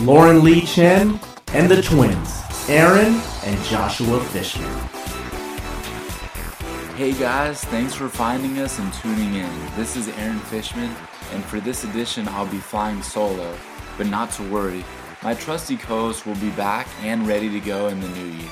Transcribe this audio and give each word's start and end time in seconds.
Lauren 0.00 0.42
Lee 0.42 0.62
Chen 0.62 1.20
and 1.52 1.70
the 1.70 1.80
twins, 1.80 2.42
Aaron 2.68 3.20
and 3.44 3.64
Joshua 3.64 4.18
Fishman. 4.24 4.68
Hey 6.96 7.12
guys, 7.12 7.62
thanks 7.66 7.94
for 7.94 8.08
finding 8.08 8.58
us 8.58 8.80
and 8.80 8.92
tuning 8.94 9.34
in. 9.34 9.76
This 9.76 9.94
is 9.94 10.08
Aaron 10.08 10.40
Fishman, 10.40 10.92
and 11.32 11.44
for 11.44 11.60
this 11.60 11.84
edition, 11.84 12.26
I'll 12.28 12.48
be 12.48 12.58
flying 12.58 13.00
solo. 13.00 13.56
But 13.96 14.08
not 14.08 14.32
to 14.32 14.42
worry, 14.50 14.84
my 15.22 15.34
trusty 15.34 15.76
co 15.76 16.06
host 16.06 16.26
will 16.26 16.34
be 16.36 16.50
back 16.50 16.88
and 17.02 17.28
ready 17.28 17.48
to 17.50 17.60
go 17.60 17.86
in 17.86 18.00
the 18.00 18.08
new 18.08 18.26
year. 18.38 18.50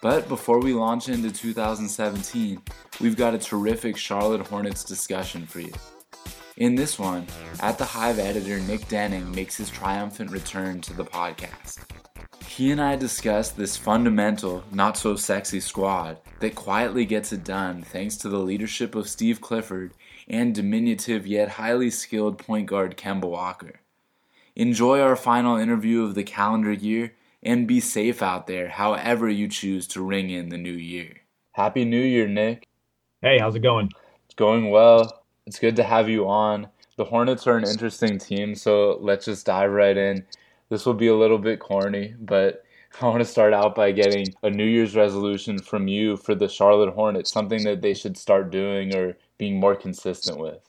But 0.00 0.28
before 0.28 0.60
we 0.60 0.72
launch 0.72 1.08
into 1.08 1.32
2017, 1.32 2.62
we've 3.00 3.16
got 3.16 3.34
a 3.34 3.38
terrific 3.38 3.96
Charlotte 3.96 4.46
Hornets 4.46 4.84
discussion 4.84 5.46
for 5.46 5.60
you. 5.60 5.72
In 6.60 6.74
this 6.74 6.98
one, 6.98 7.26
At 7.60 7.78
the 7.78 7.86
Hive 7.86 8.18
editor 8.18 8.60
Nick 8.60 8.86
Denning 8.86 9.34
makes 9.34 9.56
his 9.56 9.70
triumphant 9.70 10.30
return 10.30 10.82
to 10.82 10.92
the 10.92 11.06
podcast. 11.06 11.78
He 12.46 12.70
and 12.70 12.82
I 12.82 12.96
discuss 12.96 13.50
this 13.50 13.78
fundamental, 13.78 14.62
not 14.70 14.98
so 14.98 15.16
sexy 15.16 15.58
squad 15.60 16.18
that 16.40 16.54
quietly 16.54 17.06
gets 17.06 17.32
it 17.32 17.44
done 17.44 17.80
thanks 17.80 18.18
to 18.18 18.28
the 18.28 18.38
leadership 18.38 18.94
of 18.94 19.08
Steve 19.08 19.40
Clifford 19.40 19.94
and 20.28 20.54
diminutive 20.54 21.26
yet 21.26 21.48
highly 21.48 21.88
skilled 21.88 22.36
point 22.36 22.66
guard 22.66 22.98
Kemba 22.98 23.24
Walker. 23.24 23.80
Enjoy 24.54 25.00
our 25.00 25.16
final 25.16 25.56
interview 25.56 26.02
of 26.02 26.14
the 26.14 26.24
calendar 26.24 26.74
year 26.74 27.14
and 27.42 27.66
be 27.66 27.80
safe 27.80 28.22
out 28.22 28.46
there 28.46 28.68
however 28.68 29.30
you 29.30 29.48
choose 29.48 29.86
to 29.86 30.04
ring 30.04 30.28
in 30.28 30.50
the 30.50 30.58
new 30.58 30.70
year. 30.70 31.22
Happy 31.52 31.86
New 31.86 32.02
Year, 32.02 32.28
Nick. 32.28 32.68
Hey, 33.22 33.38
how's 33.38 33.54
it 33.54 33.60
going? 33.60 33.88
It's 34.26 34.34
going 34.34 34.68
well. 34.68 35.19
It's 35.50 35.58
good 35.58 35.74
to 35.76 35.82
have 35.82 36.08
you 36.08 36.28
on. 36.28 36.68
The 36.96 37.04
Hornets 37.04 37.48
are 37.48 37.56
an 37.56 37.66
interesting 37.66 38.18
team, 38.18 38.54
so 38.54 38.98
let's 39.00 39.24
just 39.24 39.46
dive 39.46 39.72
right 39.72 39.96
in. 39.96 40.24
This 40.68 40.86
will 40.86 40.94
be 40.94 41.08
a 41.08 41.16
little 41.16 41.38
bit 41.38 41.58
corny, 41.58 42.14
but 42.20 42.62
I 43.00 43.06
want 43.06 43.18
to 43.18 43.24
start 43.24 43.52
out 43.52 43.74
by 43.74 43.90
getting 43.90 44.28
a 44.44 44.50
New 44.50 44.64
Year's 44.64 44.94
resolution 44.94 45.58
from 45.58 45.88
you 45.88 46.16
for 46.16 46.36
the 46.36 46.48
Charlotte 46.48 46.94
Hornets, 46.94 47.32
something 47.32 47.64
that 47.64 47.82
they 47.82 47.94
should 47.94 48.16
start 48.16 48.52
doing 48.52 48.94
or 48.94 49.16
being 49.38 49.58
more 49.58 49.74
consistent 49.74 50.38
with. 50.38 50.62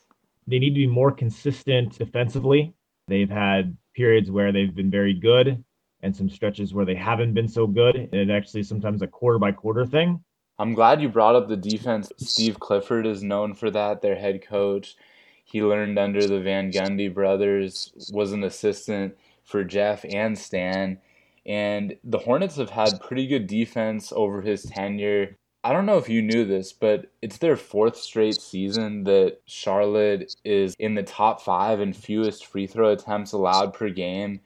They 0.48 0.58
need 0.58 0.72
to 0.72 0.80
be 0.80 0.88
more 0.88 1.12
consistent 1.12 2.00
defensively. 2.00 2.74
They've 3.08 3.30
had 3.30 3.78
periods 3.94 4.32
where 4.32 4.52
they've 4.52 4.74
been 4.74 4.90
very 4.90 5.14
good 5.14 5.64
and 6.02 6.16
some 6.16 6.28
stretches 6.28 6.74
where 6.74 6.86
they 6.86 6.96
haven't 6.96 7.36
been 7.36 7.48
so 7.48 7.68
good. 7.68 7.98
And 7.98 8.16
it 8.16 8.32
actually 8.32 8.64
sometimes 8.64 9.04
a 9.04 9.08
quarter 9.08 9.38
by 9.38 9.52
quarter 9.52 9.86
thing. 9.86 10.24
I'm 10.62 10.76
glad 10.76 11.02
you 11.02 11.10
brought 11.10 11.36
up 11.36 11.48
the 11.48 11.58
defense. 11.58 12.12
Steve 12.18 12.60
Clifford 12.60 13.08
is 13.08 13.24
known 13.24 13.56
for 13.56 13.72
that, 13.72 14.04
their 14.04 14.14
head 14.14 14.46
coach. 14.46 14.96
He 15.44 15.64
learned 15.64 15.98
under 15.98 16.28
the 16.28 16.40
Van 16.40 16.72
Gundy 16.72 17.12
brothers, 17.12 17.92
was 18.14 18.32
an 18.32 18.44
assistant 18.44 19.18
for 19.44 19.64
Jeff 19.64 20.06
and 20.08 20.38
Stan. 20.38 21.00
And 21.48 21.98
the 22.04 22.20
Hornets 22.20 22.58
have 22.58 22.70
had 22.70 23.02
pretty 23.02 23.26
good 23.26 23.48
defense 23.48 24.14
over 24.16 24.40
his 24.40 24.62
tenure. 24.62 25.36
I 25.64 25.74
don't 25.74 25.88
know 25.88 25.98
if 25.98 26.08
you 26.08 26.22
knew 26.22 26.46
this, 26.46 26.74
but 26.74 27.08
it's 27.24 27.40
their 27.40 27.58
fourth 27.58 27.98
straight 27.98 28.40
season 28.40 29.04
that 29.06 29.40
Charlotte 29.48 30.36
is 30.46 30.76
in 30.78 30.94
the 30.94 31.02
top 31.02 31.42
five 31.42 31.80
and 31.80 31.96
fewest 31.96 32.46
free 32.46 32.68
throw 32.68 32.92
attempts 32.92 33.32
allowed 33.32 33.74
per 33.74 33.90
game 33.90 34.42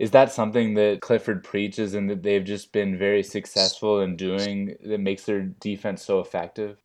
is 0.00 0.10
that 0.12 0.32
something 0.32 0.72
that 0.74 1.02
Clifford 1.02 1.44
preaches 1.44 1.92
and 1.92 2.08
that 2.08 2.22
they've 2.22 2.42
just 2.42 2.72
been 2.72 2.96
very 2.96 3.22
successful 3.22 4.00
in 4.00 4.16
doing 4.16 4.74
that 4.86 4.98
makes 4.98 5.24
their 5.24 5.42
defense 5.42 6.02
so 6.02 6.20
effective? 6.20 6.78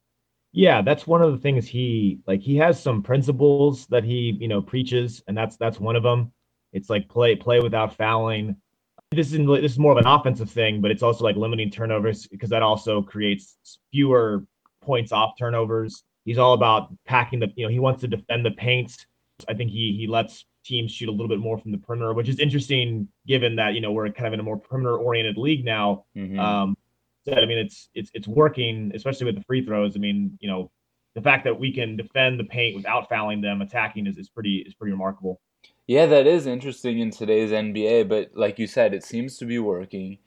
Yeah, 0.52 0.82
that's 0.82 1.08
one 1.08 1.22
of 1.22 1.32
the 1.32 1.38
things 1.38 1.66
he 1.66 2.20
like 2.28 2.42
he 2.42 2.58
has 2.58 2.78
some 2.78 3.02
principles 3.02 3.88
that 3.88 4.04
he, 4.04 4.38
you 4.42 4.50
know, 4.50 4.62
preaches 4.62 5.24
and 5.30 5.38
that's 5.38 5.56
that's 5.56 5.80
one 5.80 5.96
of 5.96 6.04
them. 6.04 6.34
It's 6.74 6.90
like 6.90 7.08
play 7.08 7.38
play 7.38 7.62
without 7.62 7.96
fouling. 7.96 8.58
This 9.12 9.32
is 9.32 9.48
this 9.48 9.72
is 9.72 9.80
more 9.80 9.94
of 9.94 9.98
an 9.98 10.08
offensive 10.08 10.52
thing, 10.52 10.82
but 10.82 10.92
it's 10.92 11.04
also 11.04 11.24
like 11.24 11.38
limiting 11.38 11.72
turnovers 11.72 12.28
because 12.28 12.50
that 12.50 12.64
also 12.64 13.02
creates 13.02 13.80
fewer 13.94 14.46
points 14.82 15.14
off 15.14 15.38
turnovers. 15.40 16.04
He's 16.26 16.38
all 16.38 16.54
about 16.54 16.94
packing 17.06 17.40
the, 17.40 17.48
you 17.56 17.66
know, 17.66 17.72
he 17.72 17.80
wants 17.80 18.02
to 18.02 18.10
defend 18.10 18.46
the 18.46 18.52
paint. 18.52 19.06
I 19.48 19.54
think 19.54 19.72
he 19.72 19.96
he 19.98 20.06
lets 20.06 20.44
teams 20.66 20.92
shoot 20.92 21.08
a 21.08 21.12
little 21.12 21.28
bit 21.28 21.40
more 21.40 21.58
from 21.58 21.72
the 21.72 21.78
perimeter, 21.78 22.14
which 22.14 22.28
is 22.28 22.40
interesting 22.40 23.08
given 23.28 23.56
that 23.56 23.74
you 23.74 23.82
know 23.82 23.92
we're 23.92 24.10
kind 24.10 24.28
of 24.28 24.34
in 24.34 24.40
a 24.40 24.44
more 24.44 24.58
perimeter 24.58 24.98
oriented 24.98 25.38
league 25.38 25.64
now. 25.64 26.06
Mm-hmm. 26.16 26.40
Um, 26.40 26.78
I 27.28 27.46
mean, 27.46 27.58
it's 27.58 27.90
it's 27.94 28.12
it's 28.14 28.28
working, 28.28 28.92
especially 28.94 29.26
with 29.26 29.36
the 29.36 29.44
free 29.44 29.66
throws. 29.66 29.96
I 29.96 30.00
mean, 30.00 30.38
you 30.42 30.50
know, 30.50 30.72
the 31.16 31.22
fact 31.22 31.44
that 31.46 31.60
we 31.60 31.72
can 31.72 31.96
defend 31.96 32.40
the 32.40 32.44
paint 32.44 32.76
without 32.76 33.10
fouling 33.10 33.42
them, 33.42 33.62
attacking 33.62 34.08
is, 34.08 34.18
is 34.18 34.30
pretty 34.30 34.58
is 34.58 34.74
pretty 34.74 34.92
remarkable. 34.92 35.42
Yeah, 35.88 36.08
that 36.08 36.28
is 36.28 36.48
interesting 36.48 37.00
in 37.00 37.12
today's 37.12 37.52
NBA. 37.52 38.10
But 38.10 38.32
like 38.36 38.60
you 38.60 38.68
said, 38.68 38.94
it 38.94 39.04
seems 39.04 39.38
to 39.38 39.46
be 39.46 39.60
working. 39.60 40.18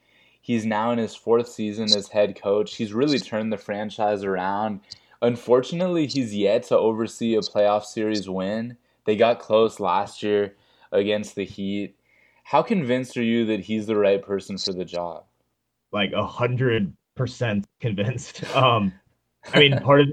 He's 0.40 0.64
now 0.64 0.92
in 0.92 0.98
his 0.98 1.14
fourth 1.14 1.48
season 1.48 1.84
as 1.84 2.08
head 2.08 2.40
coach. 2.40 2.76
He's 2.76 2.92
really 2.92 3.18
turned 3.18 3.52
the 3.52 3.58
franchise 3.58 4.24
around. 4.24 4.80
Unfortunately, 5.20 6.06
he's 6.06 6.34
yet 6.34 6.62
to 6.64 6.78
oversee 6.78 7.34
a 7.34 7.40
playoff 7.40 7.84
series 7.84 8.28
win. 8.28 8.76
They 9.08 9.16
got 9.16 9.38
close 9.38 9.80
last 9.80 10.22
year 10.22 10.54
against 10.92 11.34
the 11.34 11.46
Heat. 11.46 11.96
How 12.44 12.60
convinced 12.60 13.16
are 13.16 13.22
you 13.22 13.46
that 13.46 13.60
he's 13.60 13.86
the 13.86 13.96
right 13.96 14.20
person 14.20 14.58
for 14.58 14.74
the 14.74 14.84
job? 14.84 15.24
Like 15.92 16.12
a 16.12 16.26
hundred 16.26 16.94
percent 17.16 17.64
convinced. 17.80 18.44
Um, 18.54 18.92
I 19.54 19.60
mean, 19.60 19.78
part 19.80 20.02
of 20.02 20.08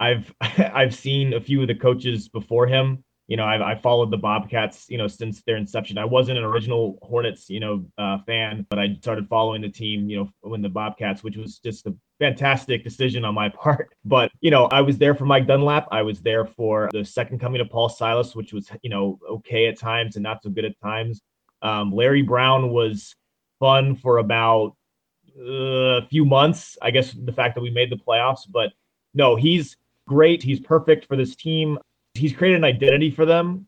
I've 0.00 0.34
I've 0.40 0.94
seen 0.94 1.34
a 1.34 1.40
few 1.40 1.60
of 1.60 1.68
the 1.68 1.74
coaches 1.74 2.30
before 2.30 2.66
him. 2.66 3.03
You 3.26 3.38
know, 3.38 3.44
I've 3.44 3.62
I 3.62 3.74
followed 3.74 4.10
the 4.10 4.18
Bobcats, 4.18 4.86
you 4.90 4.98
know, 4.98 5.06
since 5.06 5.42
their 5.42 5.56
inception. 5.56 5.96
I 5.96 6.04
wasn't 6.04 6.38
an 6.38 6.44
original 6.44 6.98
Hornets, 7.02 7.48
you 7.48 7.58
know, 7.58 7.84
uh, 7.96 8.18
fan, 8.26 8.66
but 8.68 8.78
I 8.78 8.96
started 9.00 9.28
following 9.28 9.62
the 9.62 9.68
team, 9.70 10.10
you 10.10 10.18
know, 10.18 10.30
when 10.42 10.60
the 10.60 10.68
Bobcats, 10.68 11.24
which 11.24 11.36
was 11.36 11.58
just 11.58 11.86
a 11.86 11.94
fantastic 12.18 12.84
decision 12.84 13.24
on 13.24 13.34
my 13.34 13.48
part. 13.62 13.94
But, 14.04 14.30
you 14.40 14.50
know, 14.50 14.66
I 14.66 14.82
was 14.82 14.98
there 14.98 15.14
for 15.14 15.24
Mike 15.24 15.46
Dunlap. 15.46 15.88
I 15.90 16.02
was 16.02 16.20
there 16.20 16.44
for 16.44 16.90
the 16.92 17.04
second 17.04 17.38
coming 17.38 17.62
of 17.62 17.70
Paul 17.70 17.88
Silas, 17.88 18.36
which 18.36 18.52
was, 18.52 18.70
you 18.82 18.90
know, 18.90 19.18
okay 19.28 19.68
at 19.68 19.78
times 19.78 20.16
and 20.16 20.22
not 20.22 20.42
so 20.42 20.50
good 20.50 20.66
at 20.66 20.78
times. 20.80 21.22
Um, 21.62 21.92
Larry 21.92 22.22
Brown 22.22 22.70
was 22.70 23.14
fun 23.58 23.96
for 23.96 24.18
about 24.18 24.76
uh, 25.38 26.02
a 26.02 26.06
few 26.08 26.26
months. 26.26 26.76
I 26.82 26.90
guess 26.90 27.12
the 27.12 27.32
fact 27.32 27.54
that 27.54 27.62
we 27.62 27.70
made 27.70 27.90
the 27.90 27.96
playoffs, 27.96 28.42
but 28.48 28.72
no, 29.14 29.34
he's 29.36 29.76
great. 30.06 30.42
He's 30.42 30.60
perfect 30.60 31.06
for 31.06 31.16
this 31.16 31.34
team. 31.34 31.78
He's 32.14 32.32
created 32.32 32.58
an 32.58 32.64
identity 32.64 33.10
for 33.10 33.26
them. 33.26 33.66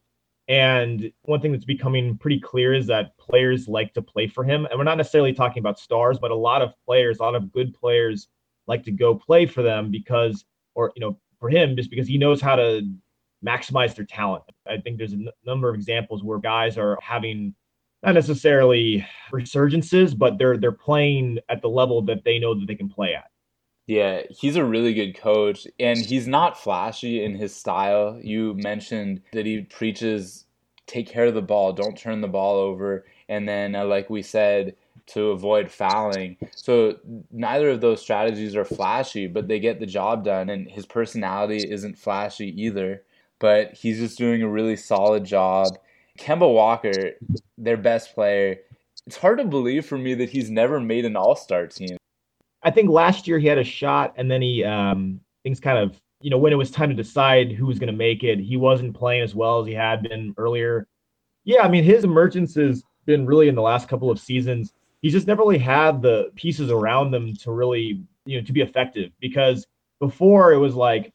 And 0.48 1.12
one 1.22 1.40
thing 1.40 1.50
that's 1.52 1.64
becoming 1.64 2.16
pretty 2.18 2.38
clear 2.38 2.72
is 2.72 2.86
that 2.86 3.18
players 3.18 3.66
like 3.66 3.92
to 3.94 4.02
play 4.02 4.28
for 4.28 4.44
him. 4.44 4.64
And 4.66 4.78
we're 4.78 4.84
not 4.84 4.96
necessarily 4.96 5.32
talking 5.32 5.60
about 5.60 5.78
stars, 5.78 6.18
but 6.20 6.30
a 6.30 6.36
lot 6.36 6.62
of 6.62 6.72
players, 6.84 7.18
a 7.18 7.22
lot 7.22 7.34
of 7.34 7.52
good 7.52 7.74
players 7.74 8.28
like 8.68 8.84
to 8.84 8.92
go 8.92 9.14
play 9.14 9.46
for 9.46 9.62
them 9.62 9.90
because, 9.90 10.44
or, 10.74 10.92
you 10.94 11.00
know, 11.00 11.18
for 11.40 11.50
him, 11.50 11.76
just 11.76 11.90
because 11.90 12.06
he 12.06 12.16
knows 12.16 12.40
how 12.40 12.54
to 12.56 12.82
maximize 13.44 13.94
their 13.94 14.04
talent. 14.04 14.44
I 14.66 14.78
think 14.78 14.98
there's 14.98 15.12
a 15.12 15.16
n- 15.16 15.28
number 15.44 15.68
of 15.68 15.74
examples 15.74 16.22
where 16.22 16.38
guys 16.38 16.78
are 16.78 16.98
having 17.02 17.54
not 18.02 18.14
necessarily 18.14 19.06
resurgences, 19.32 20.16
but 20.16 20.38
they're 20.38 20.56
they're 20.56 20.72
playing 20.72 21.38
at 21.48 21.62
the 21.62 21.68
level 21.68 22.02
that 22.02 22.24
they 22.24 22.38
know 22.38 22.54
that 22.54 22.66
they 22.66 22.74
can 22.74 22.88
play 22.88 23.14
at. 23.14 23.30
Yeah, 23.86 24.22
he's 24.30 24.56
a 24.56 24.64
really 24.64 24.94
good 24.94 25.16
coach, 25.16 25.66
and 25.78 25.98
he's 25.98 26.26
not 26.26 26.60
flashy 26.60 27.22
in 27.22 27.36
his 27.36 27.54
style. 27.54 28.18
You 28.20 28.54
mentioned 28.54 29.22
that 29.32 29.46
he 29.46 29.62
preaches 29.62 30.44
take 30.86 31.08
care 31.08 31.26
of 31.26 31.34
the 31.34 31.42
ball, 31.42 31.72
don't 31.72 31.98
turn 31.98 32.20
the 32.20 32.28
ball 32.28 32.56
over, 32.56 33.04
and 33.28 33.48
then, 33.48 33.74
uh, 33.74 33.84
like 33.84 34.08
we 34.08 34.22
said, 34.22 34.76
to 35.06 35.30
avoid 35.30 35.70
fouling. 35.70 36.36
So 36.54 36.96
neither 37.30 37.70
of 37.70 37.80
those 37.80 38.00
strategies 38.00 38.56
are 38.56 38.64
flashy, 38.64 39.26
but 39.26 39.48
they 39.48 39.60
get 39.60 39.78
the 39.78 39.86
job 39.86 40.24
done. 40.24 40.50
And 40.50 40.68
his 40.68 40.86
personality 40.86 41.68
isn't 41.70 41.98
flashy 41.98 42.60
either, 42.60 43.02
but 43.38 43.72
he's 43.74 43.98
just 43.98 44.18
doing 44.18 44.42
a 44.42 44.48
really 44.48 44.76
solid 44.76 45.24
job. 45.24 45.78
Kemba 46.18 46.52
Walker, 46.52 47.12
their 47.58 47.76
best 47.76 48.14
player, 48.14 48.56
it's 49.06 49.16
hard 49.16 49.38
to 49.38 49.44
believe 49.44 49.86
for 49.86 49.98
me 49.98 50.14
that 50.14 50.30
he's 50.30 50.50
never 50.50 50.80
made 50.80 51.04
an 51.04 51.16
All 51.16 51.36
Star 51.36 51.66
team. 51.66 51.96
I 52.66 52.70
think 52.72 52.90
last 52.90 53.28
year 53.28 53.38
he 53.38 53.46
had 53.46 53.58
a 53.58 53.64
shot, 53.64 54.12
and 54.16 54.28
then 54.28 54.42
he 54.42 54.64
um, 54.64 55.20
things 55.44 55.60
kind 55.60 55.78
of 55.78 56.00
you 56.20 56.30
know 56.30 56.36
when 56.36 56.52
it 56.52 56.56
was 56.56 56.70
time 56.70 56.88
to 56.90 56.96
decide 56.96 57.52
who 57.52 57.66
was 57.66 57.78
going 57.78 57.92
to 57.92 57.96
make 57.96 58.24
it, 58.24 58.40
he 58.40 58.56
wasn't 58.56 58.94
playing 58.94 59.22
as 59.22 59.36
well 59.36 59.60
as 59.60 59.68
he 59.68 59.72
had 59.72 60.02
been 60.02 60.34
earlier. 60.36 60.88
Yeah, 61.44 61.62
I 61.62 61.68
mean 61.68 61.84
his 61.84 62.02
emergence 62.02 62.56
has 62.56 62.82
been 63.04 63.24
really 63.24 63.46
in 63.46 63.54
the 63.54 63.62
last 63.62 63.88
couple 63.88 64.10
of 64.10 64.18
seasons. 64.18 64.72
He's 65.00 65.12
just 65.12 65.28
never 65.28 65.42
really 65.42 65.58
had 65.58 66.02
the 66.02 66.32
pieces 66.34 66.72
around 66.72 67.12
them 67.12 67.36
to 67.36 67.52
really, 67.52 68.02
you 68.24 68.40
know, 68.40 68.44
to 68.44 68.52
be 68.52 68.62
effective 68.62 69.12
because 69.20 69.68
before 70.00 70.52
it 70.52 70.58
was 70.58 70.74
like 70.74 71.12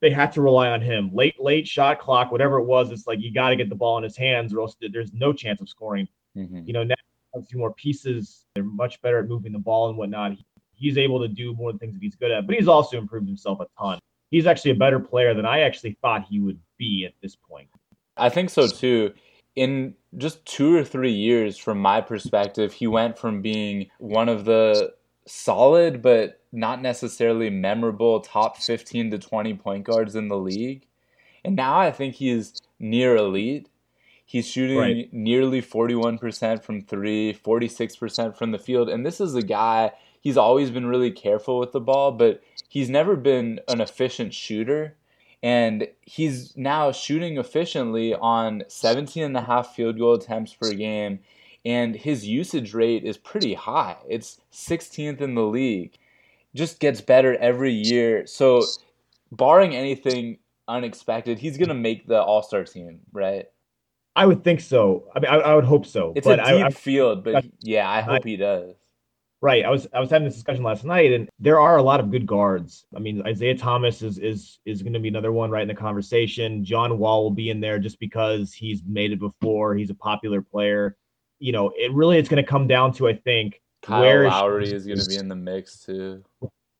they 0.00 0.10
had 0.10 0.32
to 0.32 0.40
rely 0.40 0.68
on 0.70 0.80
him. 0.80 1.10
Late, 1.12 1.38
late 1.38 1.68
shot 1.68 1.98
clock, 1.98 2.32
whatever 2.32 2.58
it 2.58 2.64
was, 2.64 2.90
it's 2.90 3.06
like 3.06 3.20
you 3.20 3.34
got 3.34 3.50
to 3.50 3.56
get 3.56 3.68
the 3.68 3.74
ball 3.74 3.98
in 3.98 4.04
his 4.04 4.16
hands 4.16 4.54
or 4.54 4.60
else 4.60 4.76
there's 4.92 5.12
no 5.12 5.34
chance 5.34 5.60
of 5.60 5.68
scoring. 5.68 6.08
Mm-hmm. 6.34 6.62
You 6.64 6.72
know, 6.72 6.84
now 6.84 6.94
a 7.34 7.42
few 7.42 7.58
more 7.58 7.74
pieces. 7.74 8.46
They're 8.54 8.64
much 8.64 9.00
better 9.02 9.18
at 9.18 9.28
moving 9.28 9.52
the 9.52 9.58
ball 9.58 9.88
and 9.88 9.98
whatnot. 9.98 10.32
He's 10.76 10.98
able 10.98 11.20
to 11.20 11.28
do 11.28 11.54
more 11.54 11.72
things 11.72 11.94
that 11.94 12.02
he's 12.02 12.14
good 12.14 12.30
at, 12.30 12.46
but 12.46 12.54
he's 12.54 12.68
also 12.68 12.98
improved 12.98 13.26
himself 13.26 13.60
a 13.60 13.66
ton. 13.78 13.98
He's 14.30 14.46
actually 14.46 14.72
a 14.72 14.76
better 14.76 15.00
player 15.00 15.34
than 15.34 15.46
I 15.46 15.60
actually 15.60 15.96
thought 16.02 16.26
he 16.28 16.40
would 16.40 16.58
be 16.78 17.04
at 17.06 17.14
this 17.22 17.36
point. 17.36 17.68
I 18.16 18.28
think 18.28 18.50
so 18.50 18.66
too. 18.66 19.12
In 19.54 19.94
just 20.16 20.44
two 20.44 20.74
or 20.74 20.84
three 20.84 21.12
years, 21.12 21.56
from 21.56 21.78
my 21.78 22.00
perspective, 22.00 22.72
he 22.72 22.86
went 22.86 23.18
from 23.18 23.40
being 23.40 23.88
one 23.98 24.28
of 24.28 24.44
the 24.44 24.92
solid 25.26 26.00
but 26.02 26.40
not 26.52 26.80
necessarily 26.80 27.50
memorable 27.50 28.20
top 28.20 28.56
15 28.56 29.10
to 29.10 29.18
20 29.18 29.54
point 29.54 29.84
guards 29.84 30.14
in 30.14 30.28
the 30.28 30.38
league. 30.38 30.86
And 31.44 31.56
now 31.56 31.78
I 31.78 31.90
think 31.90 32.14
he's 32.14 32.60
near 32.78 33.16
elite. 33.16 33.68
He's 34.24 34.48
shooting 34.48 34.78
right. 34.78 35.12
nearly 35.12 35.62
41% 35.62 36.62
from 36.62 36.80
three, 36.80 37.32
46% 37.32 38.36
from 38.36 38.50
the 38.50 38.58
field. 38.58 38.88
And 38.88 39.06
this 39.06 39.20
is 39.20 39.36
a 39.36 39.42
guy, 39.42 39.92
he's 40.26 40.36
always 40.36 40.72
been 40.72 40.86
really 40.86 41.12
careful 41.12 41.56
with 41.60 41.70
the 41.70 41.78
ball, 41.78 42.10
but 42.10 42.42
he's 42.68 42.90
never 42.90 43.14
been 43.14 43.60
an 43.68 43.80
efficient 43.80 44.34
shooter. 44.34 44.96
And 45.40 45.86
he's 46.00 46.56
now 46.56 46.90
shooting 46.90 47.38
efficiently 47.38 48.12
on 48.12 48.64
17 48.66 49.22
and 49.22 49.36
a 49.36 49.40
half 49.40 49.76
field 49.76 50.00
goal 50.00 50.14
attempts 50.14 50.52
per 50.52 50.72
game. 50.72 51.20
And 51.64 51.94
his 51.94 52.26
usage 52.26 52.74
rate 52.74 53.04
is 53.04 53.16
pretty 53.16 53.54
high. 53.54 53.98
It's 54.08 54.40
16th 54.52 55.20
in 55.20 55.36
the 55.36 55.44
league. 55.44 55.96
Just 56.56 56.80
gets 56.80 57.00
better 57.00 57.36
every 57.36 57.72
year. 57.72 58.26
So, 58.26 58.64
barring 59.30 59.76
anything 59.76 60.38
unexpected, 60.66 61.38
he's 61.38 61.56
going 61.56 61.68
to 61.68 61.74
make 61.74 62.08
the 62.08 62.20
All 62.20 62.42
Star 62.42 62.64
team, 62.64 62.98
right? 63.12 63.46
I 64.16 64.26
would 64.26 64.42
think 64.42 64.60
so. 64.60 65.04
I 65.14 65.20
mean, 65.20 65.30
I, 65.30 65.36
I 65.36 65.54
would 65.54 65.66
hope 65.66 65.86
so. 65.86 66.14
It's 66.16 66.26
but 66.26 66.40
a 66.40 66.42
deep 66.42 66.64
I, 66.64 66.66
I, 66.66 66.70
field, 66.70 67.22
but 67.22 67.44
yeah, 67.60 67.88
I 67.88 68.00
hope 68.00 68.24
he 68.24 68.36
does. 68.36 68.74
Right. 69.42 69.64
I 69.64 69.70
was 69.70 69.86
I 69.92 70.00
was 70.00 70.10
having 70.10 70.26
this 70.26 70.34
discussion 70.34 70.64
last 70.64 70.84
night, 70.84 71.12
and 71.12 71.28
there 71.38 71.60
are 71.60 71.76
a 71.76 71.82
lot 71.82 72.00
of 72.00 72.10
good 72.10 72.26
guards. 72.26 72.86
I 72.96 73.00
mean, 73.00 73.22
Isaiah 73.26 73.56
Thomas 73.56 74.00
is 74.02 74.18
is 74.18 74.60
is 74.64 74.82
going 74.82 74.94
to 74.94 74.98
be 74.98 75.08
another 75.08 75.32
one 75.32 75.50
right 75.50 75.62
in 75.62 75.68
the 75.68 75.74
conversation. 75.74 76.64
John 76.64 76.98
Wall 76.98 77.22
will 77.22 77.30
be 77.30 77.50
in 77.50 77.60
there 77.60 77.78
just 77.78 78.00
because 78.00 78.54
he's 78.54 78.82
made 78.86 79.12
it 79.12 79.20
before. 79.20 79.74
He's 79.74 79.90
a 79.90 79.94
popular 79.94 80.40
player. 80.40 80.96
You 81.38 81.52
know, 81.52 81.70
it 81.76 81.92
really 81.92 82.16
it's 82.18 82.30
going 82.30 82.42
to 82.42 82.48
come 82.48 82.66
down 82.66 82.92
to 82.94 83.08
I 83.08 83.14
think 83.14 83.60
Kyle 83.82 84.00
where 84.00 84.28
Lowry 84.28 84.72
is 84.72 84.86
going 84.86 85.00
to 85.00 85.06
be 85.06 85.16
in 85.16 85.28
the 85.28 85.36
mix 85.36 85.80
too. 85.80 86.24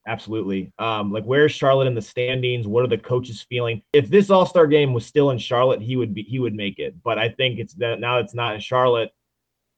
Absolutely. 0.07 0.73
Um, 0.79 1.13
like 1.13 1.25
where's 1.25 1.53
Charlotte 1.53 1.89
in 1.89 1.95
the 1.95 2.03
standings? 2.03 2.67
What 2.67 2.85
are 2.85 2.89
the 2.89 2.97
coaches 2.97 3.45
feeling? 3.49 3.83
If 3.93 4.09
this 4.09 4.31
All 4.31 4.47
Star 4.47 4.67
game 4.67 4.95
was 4.95 5.05
still 5.05 5.31
in 5.31 5.39
Charlotte, 5.39 5.83
he 5.83 5.97
would 5.97 6.15
be 6.15 6.23
he 6.23 6.39
would 6.39 6.55
make 6.55 6.79
it. 6.79 7.03
But 7.03 7.19
I 7.19 7.29
think 7.29 7.59
it's 7.59 7.75
that 7.75 8.01
now 8.01 8.19
it's 8.19 8.35
not 8.35 8.55
in 8.55 8.61
Charlotte. 8.61 9.11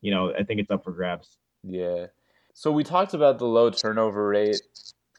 You 0.00 0.12
know, 0.12 0.32
I 0.32 0.44
think 0.44 0.60
it's 0.60 0.70
up 0.70 0.84
for 0.84 0.92
grabs. 0.92 1.38
Yeah. 1.64 2.06
So 2.58 2.72
we 2.72 2.82
talked 2.82 3.14
about 3.14 3.38
the 3.38 3.46
low 3.46 3.70
turnover 3.70 4.26
rate, 4.26 4.60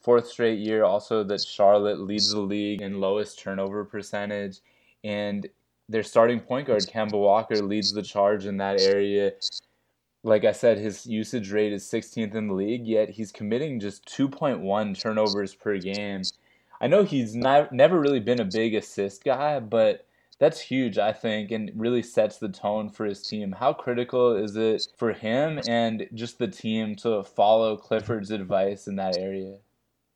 fourth 0.01 0.27
straight 0.27 0.59
year. 0.59 0.83
Also, 0.83 1.23
that 1.23 1.39
Charlotte 1.41 2.01
leads 2.01 2.31
the 2.31 2.41
league 2.41 2.81
in 2.81 2.99
lowest 2.99 3.39
turnover 3.39 3.85
percentage, 3.85 4.59
and 5.05 5.47
their 5.87 6.03
starting 6.03 6.41
point 6.41 6.67
guard 6.67 6.81
Kemba 6.81 7.13
Walker 7.13 7.55
leads 7.55 7.93
the 7.93 8.03
charge 8.03 8.45
in 8.45 8.57
that 8.57 8.81
area 8.81 9.31
like 10.23 10.43
I 10.43 10.51
said, 10.51 10.77
his 10.77 11.05
usage 11.05 11.51
rate 11.51 11.71
is 11.71 11.85
16th 11.85 12.35
in 12.35 12.47
the 12.47 12.53
league, 12.53 12.85
yet 12.85 13.09
he's 13.09 13.31
committing 13.31 13.79
just 13.79 14.05
2.1 14.05 14.99
turnovers 14.99 15.55
per 15.55 15.77
game. 15.77 16.23
I 16.81 16.87
know 16.87 17.03
he's 17.03 17.35
not, 17.35 17.71
never 17.71 17.99
really 17.99 18.19
been 18.19 18.41
a 18.41 18.45
big 18.45 18.75
assist 18.75 19.23
guy, 19.23 19.59
but 19.59 20.05
that's 20.39 20.59
huge, 20.59 20.97
I 20.97 21.11
think, 21.11 21.51
and 21.51 21.71
really 21.75 22.01
sets 22.01 22.37
the 22.37 22.49
tone 22.49 22.89
for 22.89 23.05
his 23.05 23.27
team. 23.27 23.51
How 23.51 23.73
critical 23.73 24.35
is 24.35 24.55
it 24.55 24.87
for 24.97 25.13
him 25.13 25.59
and 25.67 26.07
just 26.13 26.39
the 26.39 26.47
team 26.47 26.95
to 26.97 27.23
follow 27.23 27.75
Clifford's 27.75 28.31
advice 28.31 28.87
in 28.87 28.95
that 28.95 29.17
area? 29.17 29.57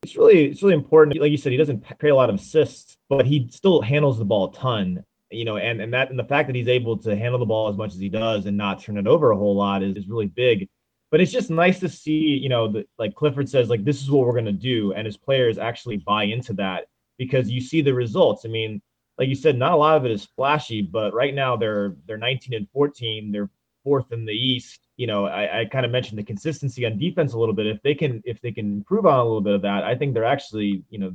It's 0.02 0.16
really, 0.16 0.46
it's 0.46 0.62
really 0.62 0.76
important. 0.76 1.20
Like 1.20 1.32
you 1.32 1.38
said, 1.38 1.52
he 1.52 1.58
doesn't 1.58 1.84
create 2.00 2.12
a 2.12 2.16
lot 2.16 2.30
of 2.30 2.36
assists, 2.36 2.98
but 3.10 3.26
he 3.26 3.48
still 3.52 3.82
handles 3.82 4.18
the 4.18 4.26
ball 4.26 4.50
a 4.50 4.54
ton 4.54 5.04
you 5.34 5.46
know, 5.46 5.58
and 5.58 5.82
and 5.82 5.94
that 5.94 6.10
and 6.10 6.20
the 6.20 6.24
fact 6.24 6.48
that 6.48 6.56
he's 6.56 6.68
able 6.68 6.98
to 6.98 7.16
handle 7.16 7.40
the 7.40 7.46
ball 7.46 7.68
as 7.68 7.76
much 7.76 7.94
as 7.94 8.00
he 8.00 8.10
does 8.10 8.46
and 8.46 8.56
not 8.56 8.82
turn 8.82 8.98
it 8.98 9.08
over 9.08 9.32
a 9.32 9.38
whole 9.38 9.56
lot 9.56 9.84
is, 9.84 9.96
is 9.98 10.08
really 10.08 10.28
big. 10.28 10.70
But 11.12 11.22
it's 11.22 11.32
just 11.32 11.50
nice 11.50 11.80
to 11.80 11.90
see, 11.90 12.38
you 12.38 12.50
know, 12.50 12.72
that 12.72 12.88
like 12.98 13.16
Clifford 13.16 13.50
says, 13.50 13.70
like 13.70 13.84
this 13.84 14.02
is 14.02 14.10
what 14.10 14.26
we're 14.26 14.36
gonna 14.36 14.52
do, 14.52 14.94
and 14.94 15.06
his 15.06 15.18
players 15.18 15.58
actually 15.58 15.98
buy 15.98 16.24
into 16.24 16.54
that 16.54 16.86
because 17.18 17.50
you 17.50 17.62
see 17.62 17.82
the 17.82 17.94
results. 17.94 18.46
I 18.46 18.50
mean, 18.50 18.82
like 19.18 19.30
you 19.30 19.36
said, 19.36 19.58
not 19.58 19.74
a 19.74 19.78
lot 19.78 19.98
of 19.98 20.06
it 20.06 20.12
is 20.12 20.26
flashy, 20.36 20.82
but 20.82 21.14
right 21.14 21.34
now 21.34 21.56
they're 21.56 21.96
they're 22.08 22.18
19 22.18 22.54
and 22.54 22.68
14, 22.72 23.32
they're 23.32 23.50
fourth 23.84 24.12
in 24.12 24.26
the 24.26 24.34
East. 24.34 24.80
You 24.98 25.08
know, 25.08 25.26
I, 25.26 25.62
I 25.62 25.66
kind 25.66 25.86
of 25.86 25.92
mentioned 25.92 26.18
the 26.18 26.24
consistency 26.24 26.86
on 26.86 26.98
defense 26.98 27.34
a 27.34 27.40
little 27.40 27.56
bit. 27.56 27.68
If 27.68 27.82
they 27.82 27.96
can 27.96 28.22
if 28.26 28.42
they 28.42 28.52
can 28.52 28.66
improve 28.78 29.06
on 29.06 29.20
a 29.20 29.24
little 29.24 29.42
bit 29.42 29.56
of 29.56 29.62
that, 29.64 29.84
I 29.84 29.96
think 29.96 30.14
they're 30.14 30.26
actually, 30.26 30.84
you 30.90 31.00
know, 31.00 31.14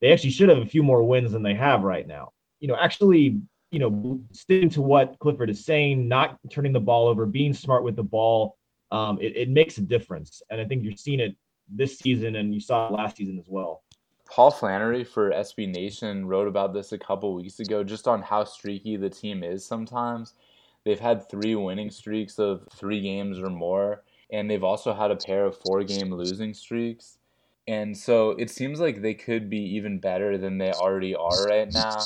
they 0.00 0.12
actually 0.12 0.30
should 0.30 0.48
have 0.48 0.58
a 0.58 0.66
few 0.66 0.82
more 0.82 1.02
wins 1.02 1.32
than 1.32 1.42
they 1.42 1.54
have 1.54 1.82
right 1.82 2.06
now. 2.06 2.32
You 2.60 2.68
know, 2.68 2.76
actually 2.76 3.40
you 3.70 3.80
know, 3.80 4.20
sticking 4.32 4.70
to 4.70 4.82
what 4.82 5.18
Clifford 5.18 5.50
is 5.50 5.64
saying, 5.64 6.08
not 6.08 6.38
turning 6.50 6.72
the 6.72 6.80
ball 6.80 7.08
over, 7.08 7.26
being 7.26 7.52
smart 7.52 7.82
with 7.82 7.96
the 7.96 8.02
ball, 8.02 8.56
um, 8.92 9.18
it, 9.20 9.36
it 9.36 9.48
makes 9.48 9.78
a 9.78 9.82
difference. 9.82 10.40
And 10.50 10.60
I 10.60 10.64
think 10.64 10.84
you're 10.84 10.96
seeing 10.96 11.20
it 11.20 11.36
this 11.68 11.98
season, 11.98 12.36
and 12.36 12.54
you 12.54 12.60
saw 12.60 12.88
it 12.88 12.92
last 12.92 13.16
season 13.16 13.38
as 13.38 13.46
well. 13.48 13.82
Paul 14.30 14.50
Flannery 14.50 15.04
for 15.04 15.30
SB 15.30 15.72
Nation 15.72 16.26
wrote 16.26 16.48
about 16.48 16.74
this 16.74 16.92
a 16.92 16.98
couple 16.98 17.34
weeks 17.34 17.60
ago, 17.60 17.84
just 17.84 18.08
on 18.08 18.22
how 18.22 18.44
streaky 18.44 18.96
the 18.96 19.10
team 19.10 19.42
is 19.42 19.64
sometimes. 19.64 20.34
They've 20.84 21.00
had 21.00 21.28
three 21.28 21.54
winning 21.54 21.90
streaks 21.90 22.38
of 22.38 22.66
three 22.74 23.00
games 23.00 23.38
or 23.38 23.50
more, 23.50 24.02
and 24.30 24.50
they've 24.50 24.64
also 24.64 24.94
had 24.94 25.10
a 25.10 25.16
pair 25.16 25.44
of 25.44 25.58
four 25.58 25.82
game 25.84 26.12
losing 26.12 26.54
streaks. 26.54 27.18
And 27.68 27.96
so 27.96 28.30
it 28.30 28.50
seems 28.50 28.78
like 28.78 29.02
they 29.02 29.14
could 29.14 29.50
be 29.50 29.60
even 29.74 29.98
better 29.98 30.38
than 30.38 30.58
they 30.58 30.70
already 30.72 31.14
are 31.16 31.44
right 31.44 31.72
now 31.72 31.98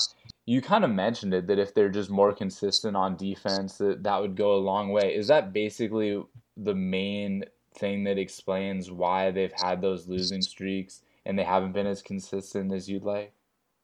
you 0.51 0.61
kind 0.61 0.85
of 0.85 0.91
mentioned 0.91 1.33
it 1.33 1.47
that 1.47 1.61
if 1.61 1.75
they're 1.75 1.89
just 1.89 2.11
more 2.11 2.33
consistent 2.33 2.97
on 2.97 3.17
defense, 3.17 3.79
that 3.79 4.03
that 4.03 4.21
would 4.21 4.35
go 4.35 4.55
a 4.55 4.57
long 4.57 4.91
way. 4.91 5.15
Is 5.15 5.29
that 5.29 5.53
basically 5.53 6.21
the 6.57 6.75
main 6.75 7.45
thing 7.77 8.03
that 8.03 8.19
explains 8.19 8.91
why 8.91 9.31
they've 9.31 9.53
had 9.53 9.81
those 9.81 10.09
losing 10.09 10.43
streaks 10.43 11.03
and 11.31 11.39
they 11.39 11.45
haven't 11.45 11.71
been 11.71 11.87
as 11.87 12.03
consistent 12.03 12.73
as 12.73 12.91
you'd 12.91 13.05
like? 13.05 13.33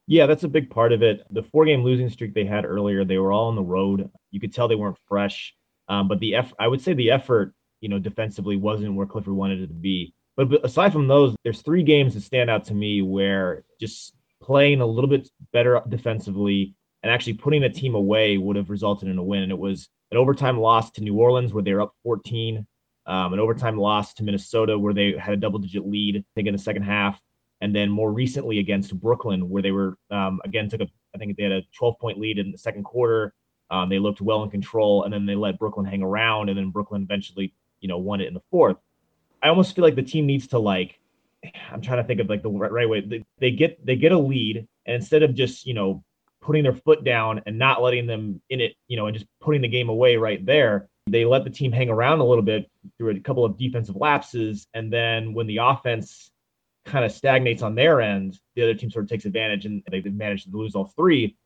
Yeah, 0.08 0.26
that's 0.26 0.42
a 0.42 0.48
big 0.48 0.68
part 0.68 0.92
of 0.92 1.04
it. 1.04 1.22
The 1.30 1.44
four 1.44 1.64
game 1.64 1.84
losing 1.84 2.10
streak 2.10 2.34
they 2.34 2.44
had 2.44 2.64
earlier, 2.64 3.04
they 3.04 3.18
were 3.18 3.30
all 3.30 3.46
on 3.46 3.54
the 3.54 3.62
road. 3.62 4.10
You 4.32 4.40
could 4.40 4.52
tell 4.52 4.66
they 4.66 4.74
weren't 4.74 4.98
fresh. 5.06 5.54
Um, 5.88 6.08
but 6.08 6.18
the 6.18 6.34
eff- 6.34 6.52
I 6.58 6.66
would 6.66 6.80
say 6.80 6.92
the 6.92 7.12
effort, 7.12 7.54
you 7.80 7.88
know, 7.88 8.00
defensively 8.00 8.56
wasn't 8.56 8.96
where 8.96 9.06
Clifford 9.06 9.34
wanted 9.34 9.60
it 9.60 9.68
to 9.68 9.74
be. 9.74 10.12
But, 10.36 10.50
but 10.50 10.64
aside 10.64 10.92
from 10.92 11.06
those, 11.06 11.36
there's 11.44 11.62
three 11.62 11.84
games 11.84 12.14
that 12.14 12.22
stand 12.22 12.50
out 12.50 12.64
to 12.64 12.74
me 12.74 13.00
where 13.00 13.64
just 13.80 14.14
playing 14.42 14.80
a 14.80 14.86
little 14.86 15.08
bit 15.08 15.28
better 15.52 15.80
defensively 15.88 16.74
and 17.04 17.12
actually 17.12 17.34
putting 17.34 17.62
a 17.62 17.70
team 17.70 17.94
away 17.94 18.38
would 18.38 18.56
have 18.56 18.70
resulted 18.70 19.08
in 19.08 19.18
a 19.18 19.22
win. 19.22 19.44
And 19.44 19.52
it 19.52 19.58
was 19.58 19.88
an 20.10 20.18
overtime 20.18 20.58
loss 20.58 20.90
to 20.92 21.00
New 21.00 21.14
Orleans 21.14 21.54
where 21.54 21.62
they 21.62 21.74
were 21.74 21.82
up 21.82 21.94
14, 22.02 22.66
um, 23.06 23.32
an 23.32 23.38
overtime 23.38 23.78
loss 23.78 24.14
to 24.14 24.24
Minnesota 24.24 24.76
where 24.76 24.92
they 24.92 25.14
had 25.16 25.34
a 25.34 25.36
double 25.36 25.60
digit 25.60 25.86
lead, 25.86 26.16
I 26.16 26.24
think, 26.34 26.48
in 26.48 26.52
the 26.52 26.58
second 26.58 26.82
half. 26.82 27.20
And 27.60 27.75
then 27.75 27.90
more 27.90 28.12
recently 28.12 28.58
against 28.58 28.98
Brooklyn, 29.00 29.48
where 29.48 29.62
they 29.62 29.72
were 29.72 29.96
um, 30.10 30.40
again 30.44 30.68
took 30.68 30.82
a, 30.82 30.88
I 31.14 31.18
think 31.18 31.36
they 31.36 31.44
had 31.44 31.52
a 31.52 31.62
12 31.76 31.98
point 31.98 32.18
lead 32.18 32.38
in 32.38 32.52
the 32.52 32.58
second 32.58 32.84
quarter. 32.84 33.34
Um, 33.70 33.88
they 33.88 33.98
looked 33.98 34.20
well 34.20 34.42
in 34.42 34.50
control, 34.50 35.04
and 35.04 35.12
then 35.12 35.26
they 35.26 35.34
let 35.34 35.58
Brooklyn 35.58 35.86
hang 35.86 36.02
around, 36.02 36.48
and 36.48 36.58
then 36.58 36.70
Brooklyn 36.70 37.02
eventually, 37.02 37.52
you 37.80 37.88
know, 37.88 37.98
won 37.98 38.20
it 38.20 38.28
in 38.28 38.34
the 38.34 38.42
fourth. 38.50 38.76
I 39.42 39.48
almost 39.48 39.75
feel 39.75 39.84
like 39.84 39.96
the 39.96 40.02
team 40.02 40.26
needs 40.26 40.46
to 40.48 40.58
like 40.58 41.00
I'm 41.72 41.80
trying 41.80 41.98
to 41.98 42.04
think 42.04 42.20
of 42.20 42.28
like 42.28 42.42
the 42.42 42.50
right 42.50 42.88
way. 42.88 43.00
They, 43.00 43.25
they 43.38 43.50
get 43.50 43.84
they 43.84 43.96
get 43.96 44.12
a 44.12 44.18
lead, 44.18 44.66
and 44.86 44.96
instead 44.96 45.22
of 45.22 45.34
just 45.34 45.66
you 45.66 45.75
know 45.75 46.02
putting 46.40 46.62
their 46.62 46.75
foot 46.75 47.04
down 47.04 47.42
and 47.46 47.58
not 47.58 47.82
letting 47.82 48.06
them 48.06 48.40
in 48.50 48.60
it, 48.60 48.75
you 48.88 48.96
know, 48.96 49.06
and 49.06 49.16
just 49.16 49.26
putting 49.40 49.62
the 49.62 49.68
game 49.68 49.88
away 49.88 50.16
right 50.16 50.44
there, 50.46 50.88
they 51.08 51.25
let 51.25 51.42
the 51.42 51.50
team 51.50 51.72
hang 51.72 51.88
around 51.88 52.20
a 52.20 52.25
little 52.25 52.42
bit 52.42 52.70
through 52.98 53.10
a 53.10 53.20
couple 53.20 53.44
of 53.44 53.58
defensive 53.58 53.96
lapses, 53.96 54.66
and 54.75 54.92
then 54.92 55.34
when 55.34 55.46
the 55.46 55.58
offense 55.58 56.30
kind 56.87 57.05
of 57.05 57.12
stagnates 57.12 57.62
on 57.62 57.75
their 57.75 58.00
end, 58.00 58.38
the 58.55 58.62
other 58.62 58.75
team 58.75 58.90
sort 58.90 59.05
of 59.05 59.11
takes 59.11 59.25
advantage, 59.25 59.66
and 59.66 59.83
they 59.90 60.00
managed 60.02 60.50
to 60.50 60.57
lose 60.57 60.75
all 60.75 60.93
three. 60.97 61.37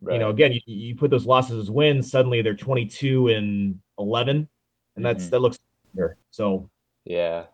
Right. 0.00 0.14
You 0.14 0.20
know, 0.20 0.30
again, 0.30 0.52
you, 0.52 0.60
you 0.66 0.94
put 0.94 1.10
those 1.10 1.26
losses 1.26 1.58
as 1.58 1.70
wins. 1.70 2.10
Suddenly, 2.10 2.42
they're 2.42 2.54
22 2.54 3.28
and 3.28 3.78
11, 3.98 4.48
and 4.96 5.04
that's 5.04 5.24
mm-hmm. 5.24 5.30
that 5.30 5.40
looks 5.40 5.58
here. 5.94 6.16
So 6.30 6.68
yeah, 7.04 7.44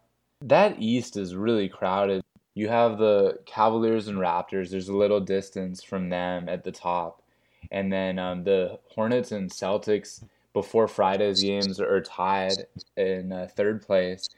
that 0.43 0.81
East 0.81 1.17
is 1.17 1.35
really 1.35 1.69
crowded. 1.69 2.23
You 2.55 2.69
have 2.69 2.99
the 2.99 3.39
Cavaliers 3.47 4.09
and 4.09 4.19
Raptors. 4.19 4.71
There's 4.71 4.89
a 4.89 4.97
little 4.97 5.21
distance 5.21 5.83
from 5.83 6.09
them 6.09 6.49
at 6.49 6.65
the 6.65 6.73
top, 6.73 7.23
and 7.71 7.93
then 7.93 8.19
um, 8.19 8.45
the 8.45 8.79
Hornets 8.95 9.33
and 9.33 9.51
Celtics 9.51 10.25
before 10.53 10.89
Friday's 10.89 11.43
games 11.43 11.81
are 11.81 12.01
tied 12.01 12.67
in 12.97 13.33
uh, 13.33 13.49
third 13.55 13.83
place. 13.83 14.29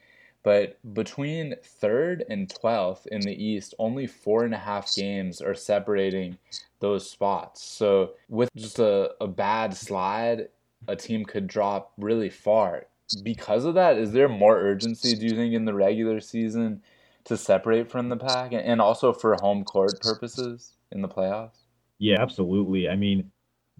But 0.42 0.78
between 0.94 1.54
third 1.62 2.24
and 2.28 2.48
12th 2.48 3.06
in 3.06 3.20
the 3.20 3.44
East, 3.44 3.74
only 3.78 4.06
four 4.06 4.44
and 4.44 4.54
a 4.54 4.58
half 4.58 4.92
games 4.94 5.40
are 5.40 5.54
separating 5.54 6.36
those 6.80 7.08
spots. 7.08 7.62
So, 7.62 8.14
with 8.28 8.48
just 8.56 8.80
a, 8.80 9.12
a 9.20 9.28
bad 9.28 9.76
slide, 9.76 10.48
a 10.88 10.96
team 10.96 11.24
could 11.24 11.46
drop 11.46 11.92
really 11.96 12.30
far. 12.30 12.86
Because 13.22 13.64
of 13.64 13.74
that, 13.74 13.98
is 13.98 14.12
there 14.12 14.28
more 14.28 14.58
urgency, 14.58 15.14
do 15.14 15.26
you 15.26 15.36
think, 15.36 15.54
in 15.54 15.64
the 15.64 15.74
regular 15.74 16.18
season 16.18 16.82
to 17.24 17.36
separate 17.36 17.90
from 17.90 18.08
the 18.08 18.16
pack 18.16 18.52
and 18.52 18.80
also 18.80 19.12
for 19.12 19.36
home 19.40 19.64
court 19.64 20.00
purposes 20.00 20.72
in 20.90 21.02
the 21.02 21.08
playoffs? 21.08 21.58
Yeah, 21.98 22.20
absolutely. 22.20 22.88
I 22.88 22.96
mean, 22.96 23.30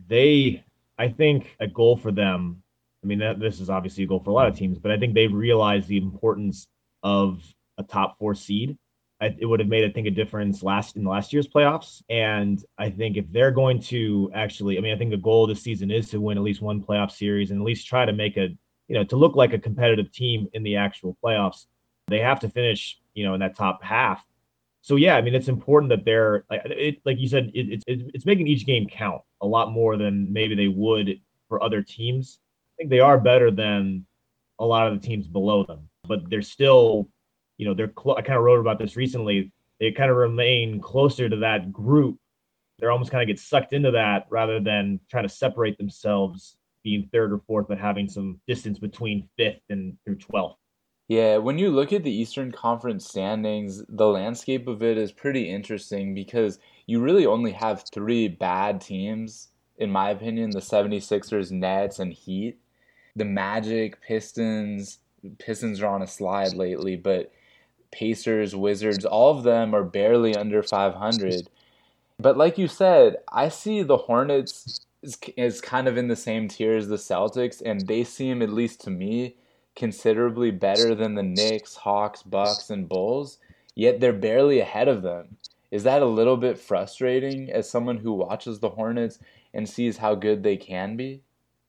they, 0.07 0.63
I 0.99 1.09
think 1.09 1.57
a 1.59 1.67
goal 1.67 1.97
for 1.97 2.13
them 2.13 2.62
I 3.03 3.07
mean, 3.07 3.19
that, 3.19 3.41
this 3.41 3.61
is 3.61 3.69
obviously 3.69 4.05
a 4.05 4.07
goal 4.07 4.21
for 4.21 4.31
a 4.31 4.35
lot 4.35 4.49
of 4.49 4.57
teams, 4.57 4.79
but 4.79 4.93
I 4.93 4.99
think 4.99 5.15
they 5.15 5.27
realized 5.27 5.89
the 5.89 5.99
importance 5.99 6.67
of 7.03 7.43
a 7.79 7.83
top 7.83 8.19
four 8.19 8.35
seed. 8.35 8.79
I, 9.21 9.37
it 9.39 9.47
would 9.47 9.61
have 9.61 9.69
made, 9.69 9.85
I 9.85 9.93
think, 9.93 10.07
a 10.07 10.11
difference 10.11 10.63
last 10.63 10.97
in 10.97 11.05
last 11.05 11.33
year's 11.33 11.49
playoffs. 11.49 12.03
And 12.09 12.65
I 12.79 12.91
think 12.91 13.17
if 13.17 13.31
they're 13.31 13.51
going 13.51 13.81
to 13.83 14.31
actually, 14.35 14.79
I 14.79 14.81
mean, 14.81 14.95
I 14.95 14.99
think 14.99 15.11
the 15.11 15.17
goal 15.17 15.47
this 15.47 15.63
season 15.63 15.91
is 15.91 16.11
to 16.11 16.21
win 16.21 16.39
at 16.39 16.45
least 16.45 16.61
one 16.61 16.83
playoff 16.83 17.13
series 17.13 17.51
and 17.51 17.61
at 17.61 17.65
least 17.65 17.87
try 17.87 18.05
to 18.05 18.13
make 18.13 18.37
a, 18.37 18.49
you 18.89 18.95
know, 18.97 19.05
to 19.05 19.17
look 19.17 19.37
like 19.37 19.53
a 19.53 19.59
competitive 19.59 20.11
team 20.13 20.49
in 20.53 20.63
the 20.63 20.77
actual 20.77 21.17
playoffs. 21.25 21.67
They 22.09 22.19
have 22.19 22.41
to 22.41 22.49
finish, 22.49 22.99
you 23.15 23.25
know, 23.25 23.35
in 23.35 23.41
that 23.41 23.57
top 23.57 23.83
half. 23.83 24.25
So 24.83 24.97
yeah, 24.97 25.17
I 25.17 25.23
mean, 25.23 25.37
it's 25.37 25.47
important 25.47 25.91
that 25.91 26.05
they're 26.05 26.45
like, 26.51 26.63
it, 26.65 27.01
like 27.05 27.19
you 27.19 27.29
said, 27.29 27.53
it, 27.55 27.73
it's 27.73 27.85
it's 27.87 28.27
making 28.27 28.49
each 28.49 28.67
game 28.67 28.89
count 28.89 29.23
a 29.41 29.47
lot 29.47 29.71
more 29.71 29.97
than 29.97 30.33
maybe 30.33 30.57
they 30.57 30.67
would 30.67 31.21
for 31.49 31.63
other 31.63 31.83
teams 31.83 32.41
think 32.83 32.91
they 32.91 33.01
are 33.01 33.19
better 33.19 33.51
than 33.51 34.05
a 34.59 34.67
lot 34.67 34.89
of 34.89 35.01
the 35.01 35.07
teams 35.07 35.29
below 35.29 35.65
them, 35.65 35.89
but 36.09 36.29
they're 36.29 36.43
still, 36.43 37.09
you 37.59 37.67
know, 37.67 37.75
they're. 37.75 37.93
Cl- 37.97 38.17
I 38.17 38.23
kind 38.23 38.37
of 38.37 38.45
wrote 38.45 38.59
about 38.59 38.79
this 38.79 38.97
recently. 38.97 39.53
They 39.79 39.93
kind 39.93 40.11
of 40.11 40.17
remain 40.17 40.81
closer 40.81 41.29
to 41.29 41.37
that 41.37 41.73
group. 41.73 42.19
They're 42.79 42.91
almost 42.91 43.13
kind 43.13 43.23
of 43.23 43.29
get 43.29 43.43
sucked 43.43 43.73
into 43.73 43.93
that 43.93 44.27
rather 44.31 44.59
than 44.59 44.99
trying 45.09 45.23
to 45.23 45.29
separate 45.29 45.79
themselves, 45.79 46.57
being 46.83 47.09
third 47.13 47.33
or 47.33 47.41
fourth, 47.47 47.69
but 47.69 47.79
having 47.79 48.09
some 48.09 48.41
distance 48.49 48.81
between 48.81 49.29
fifth 49.37 49.63
and 49.71 49.97
through 50.05 50.17
twelfth. 50.17 50.59
Yeah, 51.07 51.37
when 51.37 51.59
you 51.59 51.71
look 51.71 51.93
at 51.93 52.03
the 52.03 52.11
Eastern 52.11 52.51
Conference 52.51 53.07
standings, 53.07 53.85
the 53.89 54.07
landscape 54.07 54.67
of 54.67 54.83
it 54.83 54.99
is 54.99 55.13
pretty 55.13 55.49
interesting 55.49 56.15
because 56.15 56.59
you 56.87 57.01
really 57.01 57.27
only 57.27 57.53
have 57.53 57.85
three 57.93 58.29
bad 58.29 58.81
teams, 58.81 59.49
in 59.79 59.91
my 59.91 60.11
opinion 60.11 60.51
the 60.51 60.61
76ers, 60.61 61.51
Nets, 61.51 61.99
and 61.99 62.13
Heat 62.13 62.59
the 63.17 63.25
Magic, 63.25 64.01
Pistons, 64.01 64.99
Pistons 65.39 65.81
are 65.81 65.89
on 65.89 66.03
a 66.03 66.07
slide 66.07 66.55
lately, 66.55 66.97
but 66.97 67.33
Pacers, 67.91 68.57
Wizards, 68.57 69.05
all 69.05 69.37
of 69.37 69.45
them 69.45 69.75
are 69.75 69.85
barely 69.85 70.35
under 70.35 70.63
500. 70.63 71.49
But 72.19 72.37
like 72.37 72.59
you 72.59 72.69
said, 72.69 73.17
I 73.31 73.49
see 73.49 73.83
the 73.83 73.97
Hornets 73.97 74.81
is, 75.03 75.19
is 75.37 75.61
kind 75.61 75.89
of 75.89 75.97
in 75.97 76.09
the 76.09 76.17
same 76.17 76.49
tier 76.49 76.77
as 76.77 76.89
the 76.89 76.97
Celtics, 76.97 77.63
and 77.65 77.87
they 77.87 78.05
seem, 78.05 78.43
at 78.43 78.51
least 78.51 78.81
to 78.83 78.91
me, 78.91 79.37
considerably 79.75 80.51
better 80.51 80.95
than 80.95 81.15
the 81.15 81.23
Knicks, 81.23 81.77
Hawks, 81.77 82.23
Bucks, 82.23 82.71
and 82.71 82.89
Bulls, 82.89 83.39
yet 83.75 84.01
they're 84.01 84.13
barely 84.13 84.61
ahead 84.61 84.89
of 84.89 85.03
them. 85.03 85.37
Is 85.71 85.85
that 85.85 86.03
a 86.03 86.07
little 86.07 86.37
bit 86.37 86.59
frustrating 86.59 87.51
as 87.51 87.69
someone 87.69 87.97
who 87.99 88.13
watches 88.13 88.61
the 88.61 88.71
Hornets 88.71 89.19
and 89.55 89.69
sees 89.69 89.97
how 89.99 90.15
good 90.15 90.43
they 90.43 90.57
can 90.57 90.97
be? 90.97 91.23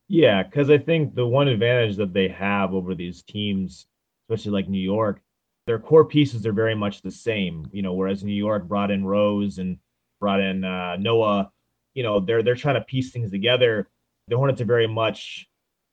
Yeah, 0.08 0.44
because 0.44 0.70
I 0.70 0.78
think 0.78 1.16
the 1.16 1.26
one 1.26 1.48
advantage 1.48 1.96
that 1.98 2.14
they 2.14 2.28
have 2.30 2.74
over 2.74 2.94
these 2.94 3.24
teams, 3.24 3.88
especially 4.30 4.52
like 4.52 4.70
New 4.70 4.82
York, 4.82 5.22
their 5.66 5.80
core 5.80 6.06
pieces 6.06 6.46
are 6.46 6.54
very 6.54 6.76
much 6.76 7.02
the 7.02 7.12
same. 7.12 7.68
You 7.72 7.82
know, 7.82 7.94
whereas 7.94 8.24
New 8.24 8.34
York 8.34 8.68
brought 8.68 8.92
in 8.92 9.06
Rose 9.06 9.58
and 9.60 9.78
brought 10.20 10.42
in 10.42 10.64
uh, 10.64 10.98
Noah, 10.98 11.52
you 11.94 12.04
know, 12.04 12.20
they're 12.20 12.44
they're 12.44 12.56
trying 12.56 12.76
to 12.76 12.82
piece 12.82 13.12
things 13.12 13.32
together. 13.32 13.90
The 14.28 14.38
Hornets 14.38 14.62
are 14.62 14.66
very 14.66 14.88
much, 14.88 15.48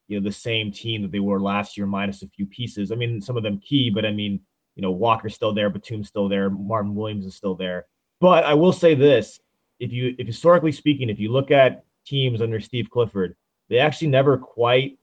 you 0.09 0.19
know, 0.19 0.25
the 0.25 0.33
same 0.33 0.73
team 0.73 1.03
that 1.03 1.13
they 1.13 1.21
were 1.21 1.41
last 1.41 1.77
year, 1.77 1.87
minus 1.87 2.23
a 2.23 2.29
few 2.29 2.47
pieces. 2.47 2.93
I 2.93 2.97
mean, 2.97 3.21
some 3.21 3.37
of 3.37 3.43
them 3.43 3.61
key, 3.61 3.91
but 3.91 4.05
I 4.05 4.13
mean, 4.13 4.41
you 4.77 4.83
know, 4.83 4.91
Walker's 4.91 5.35
still 5.35 5.53
there, 5.53 5.71
Batum's 5.71 6.09
still 6.09 6.29
there, 6.29 6.51
Marvin 6.51 6.95
Williams 6.95 7.27
is 7.27 7.37
still 7.37 7.55
there. 7.55 7.87
But 8.21 8.45
I 8.45 8.55
will 8.55 8.73
say 8.73 8.95
this: 8.95 9.41
if 9.79 9.93
you, 9.93 10.15
if 10.19 10.27
historically 10.27 10.73
speaking, 10.73 11.11
if 11.11 11.19
you 11.21 11.33
look 11.33 11.51
at 11.51 11.85
teams 12.07 12.43
under 12.43 12.61
Steve 12.61 12.89
Clifford, 12.91 13.37
they 13.71 13.79
actually 13.79 14.09
never 14.09 14.37
quite 14.37 14.99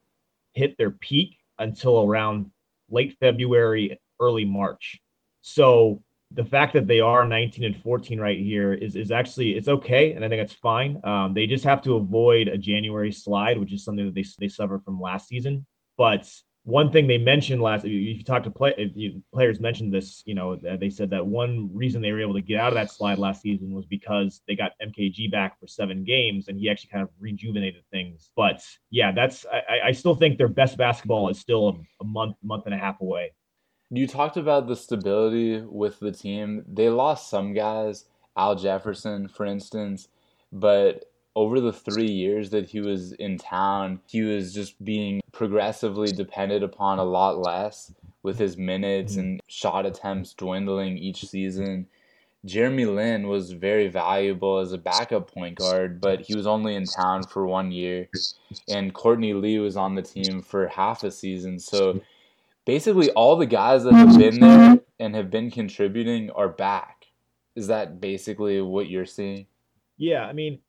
hit 0.53 0.77
their 0.77 0.91
peak 0.91 1.37
until 1.57 2.03
around 2.03 2.51
late 2.89 3.17
February, 3.19 3.99
early 4.19 4.45
March. 4.45 4.99
So 5.41 6.03
the 6.31 6.43
fact 6.43 6.73
that 6.73 6.87
they 6.87 6.99
are 6.99 7.25
19 7.25 7.63
and 7.63 7.81
14 7.81 8.19
right 8.19 8.37
here 8.37 8.73
is 8.73 8.95
is 8.95 9.11
actually 9.11 9.55
it's 9.55 9.69
okay, 9.69 10.11
and 10.11 10.23
I 10.23 10.29
think 10.29 10.41
it's 10.41 10.53
fine. 10.53 10.99
Um, 11.05 11.33
they 11.33 11.47
just 11.47 11.63
have 11.63 11.81
to 11.83 11.95
avoid 11.95 12.49
a 12.49 12.57
January 12.57 13.11
slide, 13.11 13.57
which 13.57 13.71
is 13.71 13.83
something 13.83 14.05
that 14.05 14.13
they 14.13 14.25
they 14.37 14.49
suffered 14.49 14.83
from 14.83 14.99
last 14.99 15.29
season. 15.29 15.65
But 15.97 16.29
one 16.67 16.91
thing 16.91 17.07
they 17.07 17.17
mentioned 17.17 17.61
last, 17.61 17.85
if 17.85 17.91
you, 17.91 18.21
talk 18.25 18.43
to 18.43 18.51
play, 18.51 18.73
if 18.77 18.91
you, 18.93 19.23
players 19.33 19.61
mentioned 19.61 19.93
this, 19.93 20.21
you 20.25 20.35
know, 20.35 20.57
they 20.57 20.89
said 20.89 21.09
that 21.11 21.25
one 21.25 21.69
reason 21.73 22.01
they 22.01 22.11
were 22.11 22.19
able 22.19 22.33
to 22.33 22.41
get 22.41 22.59
out 22.59 22.67
of 22.67 22.73
that 22.73 22.91
slide 22.91 23.17
last 23.17 23.41
season 23.41 23.73
was 23.73 23.85
because 23.85 24.41
they 24.49 24.55
got 24.55 24.73
MKG 24.85 25.31
back 25.31 25.57
for 25.57 25.65
seven 25.65 26.03
games, 26.03 26.49
and 26.49 26.59
he 26.59 26.69
actually 26.69 26.89
kind 26.89 27.03
of 27.03 27.09
rejuvenated 27.21 27.83
things. 27.89 28.31
But 28.35 28.67
yeah, 28.89 29.13
that's 29.13 29.45
I, 29.45 29.87
I 29.87 29.91
still 29.93 30.13
think 30.13 30.37
their 30.37 30.49
best 30.49 30.75
basketball 30.75 31.29
is 31.29 31.39
still 31.39 31.69
a, 31.69 32.03
a 32.03 32.05
month, 32.05 32.35
month 32.43 32.65
and 32.65 32.75
a 32.75 32.77
half 32.77 32.99
away. 32.99 33.31
You 33.89 34.05
talked 34.05 34.35
about 34.35 34.67
the 34.67 34.75
stability 34.75 35.61
with 35.61 35.97
the 36.01 36.11
team. 36.11 36.65
They 36.67 36.89
lost 36.89 37.29
some 37.29 37.53
guys, 37.53 38.03
Al 38.35 38.55
Jefferson, 38.55 39.29
for 39.29 39.45
instance, 39.45 40.09
but 40.51 41.05
over 41.37 41.61
the 41.61 41.71
three 41.71 42.09
years 42.09 42.49
that 42.49 42.67
he 42.67 42.81
was 42.81 43.11
in 43.13 43.37
town, 43.37 43.99
he 44.07 44.23
was 44.23 44.51
just 44.55 44.83
being 44.83 45.21
progressively 45.31 46.11
depended 46.11 46.63
upon 46.63 46.97
a 46.97 47.03
lot 47.03 47.37
less 47.37 47.93
with 48.23 48.39
his 48.39 48.57
minutes 48.57 49.17
and 49.17 49.39
shot 49.47 49.85
attempts 49.85 50.33
dwindling 50.33 50.97
each 50.97 51.23
season. 51.23 51.85
Jeremy 52.43 52.85
Lin 52.85 53.27
was 53.27 53.51
very 53.51 53.87
valuable 53.87 54.57
as 54.57 54.71
a 54.73 54.79
backup 54.79 55.31
point 55.31 55.59
guard, 55.59 56.01
but 56.01 56.21
he 56.21 56.33
was 56.35 56.47
only 56.47 56.73
in 56.73 56.85
town 56.85 57.21
for 57.21 57.45
one 57.45 57.71
year. 57.71 58.09
And 58.67 58.91
Courtney 58.95 59.33
Lee 59.33 59.59
was 59.59 59.77
on 59.77 59.93
the 59.93 60.01
team 60.01 60.41
for 60.41 60.67
half 60.67 61.03
a 61.03 61.11
season. 61.11 61.59
So 61.59 62.01
basically, 62.65 63.11
all 63.11 63.35
the 63.35 63.45
guys 63.45 63.83
that 63.83 63.93
have 63.93 64.17
been 64.17 64.39
there 64.39 64.79
and 64.99 65.13
have 65.13 65.29
been 65.29 65.51
contributing 65.51 66.31
are 66.31 66.49
back. 66.49 67.05
Is 67.55 67.67
that 67.67 68.01
basically 68.01 68.59
what 68.59 68.89
you're 68.89 69.05
seeing? 69.05 69.45
Yeah. 69.97 70.25
I 70.25 70.33
mean, 70.33 70.59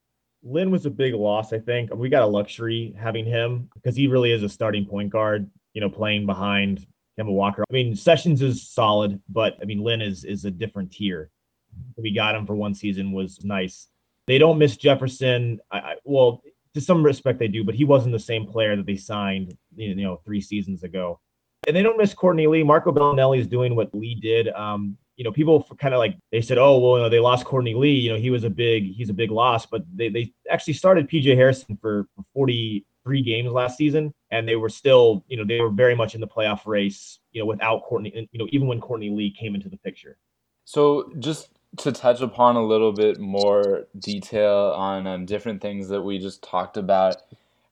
Lin 0.48 0.70
was 0.70 0.86
a 0.86 0.90
big 0.90 1.14
loss, 1.14 1.52
I 1.52 1.58
think. 1.58 1.94
We 1.94 2.08
got 2.08 2.22
a 2.22 2.26
luxury 2.26 2.94
having 2.98 3.24
him 3.24 3.68
because 3.74 3.94
he 3.94 4.06
really 4.06 4.32
is 4.32 4.42
a 4.42 4.48
starting 4.48 4.86
point 4.86 5.10
guard, 5.10 5.50
you 5.74 5.80
know, 5.80 5.90
playing 5.90 6.26
behind 6.26 6.86
Kemba 7.18 7.32
Walker. 7.32 7.64
I 7.68 7.72
mean, 7.72 7.94
Sessions 7.94 8.40
is 8.42 8.68
solid, 8.68 9.20
but 9.28 9.58
I 9.60 9.64
mean, 9.64 9.82
Lin 9.82 10.00
is 10.00 10.24
is 10.24 10.44
a 10.44 10.50
different 10.50 10.92
tier. 10.92 11.30
We 11.96 12.12
got 12.12 12.34
him 12.34 12.46
for 12.46 12.54
one 12.54 12.74
season 12.74 13.12
was 13.12 13.44
nice. 13.44 13.88
They 14.26 14.38
don't 14.38 14.58
miss 14.58 14.76
Jefferson. 14.76 15.60
I, 15.70 15.78
I, 15.78 15.94
well, 16.04 16.42
to 16.74 16.80
some 16.80 17.02
respect 17.02 17.38
they 17.38 17.48
do, 17.48 17.64
but 17.64 17.74
he 17.74 17.84
wasn't 17.84 18.12
the 18.12 18.18
same 18.18 18.46
player 18.46 18.76
that 18.76 18.86
they 18.86 18.96
signed, 18.96 19.56
you 19.76 19.94
know, 19.94 20.20
three 20.24 20.40
seasons 20.40 20.82
ago. 20.82 21.20
And 21.66 21.74
they 21.76 21.82
don't 21.82 21.98
miss 21.98 22.14
Courtney 22.14 22.46
Lee. 22.46 22.62
Marco 22.62 22.92
Belinelli 22.92 23.38
is 23.38 23.46
doing 23.46 23.74
what 23.74 23.94
Lee 23.94 24.14
did. 24.14 24.48
Um, 24.48 24.96
you 25.18 25.25
know, 25.25 25.32
people 25.32 25.66
kind 25.80 25.92
of 25.94 25.98
like 25.98 26.16
they 26.30 26.40
said, 26.40 26.58
oh, 26.58 26.78
well, 26.78 26.96
you 26.96 27.02
know, 27.02 27.08
they 27.08 27.18
lost 27.18 27.44
Courtney 27.44 27.75
Lee. 27.75 27.90
You 27.90 28.12
know, 28.12 28.18
he 28.18 28.30
was 28.30 28.44
a 28.44 28.50
big, 28.50 28.94
he's 28.94 29.10
a 29.10 29.12
big 29.12 29.32
loss, 29.32 29.66
but 29.66 29.82
they 29.92 30.08
they 30.08 30.32
actually 30.48 30.75
started 30.75 31.10
PJ 31.10 31.34
Hairston 31.34 31.76
for 31.82 32.06
43 32.34 33.22
games 33.22 33.50
last 33.50 33.76
season, 33.76 34.14
and 34.30 34.48
they 34.48 34.54
were 34.54 34.68
still, 34.68 35.25
you 35.26 35.37
know, 35.37 35.44
they 35.44 35.60
were 35.60 35.70
very 35.70 35.96
much 35.96 36.14
in 36.14 36.20
the 36.20 36.28
playoff 36.28 36.66
race. 36.66 37.18
You 37.32 37.40
know, 37.42 37.46
without 37.46 37.82
Courtney, 37.82 38.28
you 38.30 38.38
know, 38.38 38.46
even 38.52 38.68
when 38.68 38.80
Courtney 38.80 39.10
Lee 39.10 39.32
came 39.32 39.56
into 39.56 39.68
the 39.68 39.76
picture. 39.78 40.18
So 40.64 41.12
just 41.18 41.48
to 41.78 41.90
touch 41.90 42.20
upon 42.20 42.54
a 42.54 42.64
little 42.64 42.92
bit 42.92 43.18
more 43.18 43.87
detail 43.98 44.72
on 44.76 45.06
um, 45.08 45.26
different 45.26 45.60
things 45.60 45.88
that 45.88 46.00
we 46.00 46.18
just 46.18 46.42
talked 46.42 46.76
about 46.76 47.16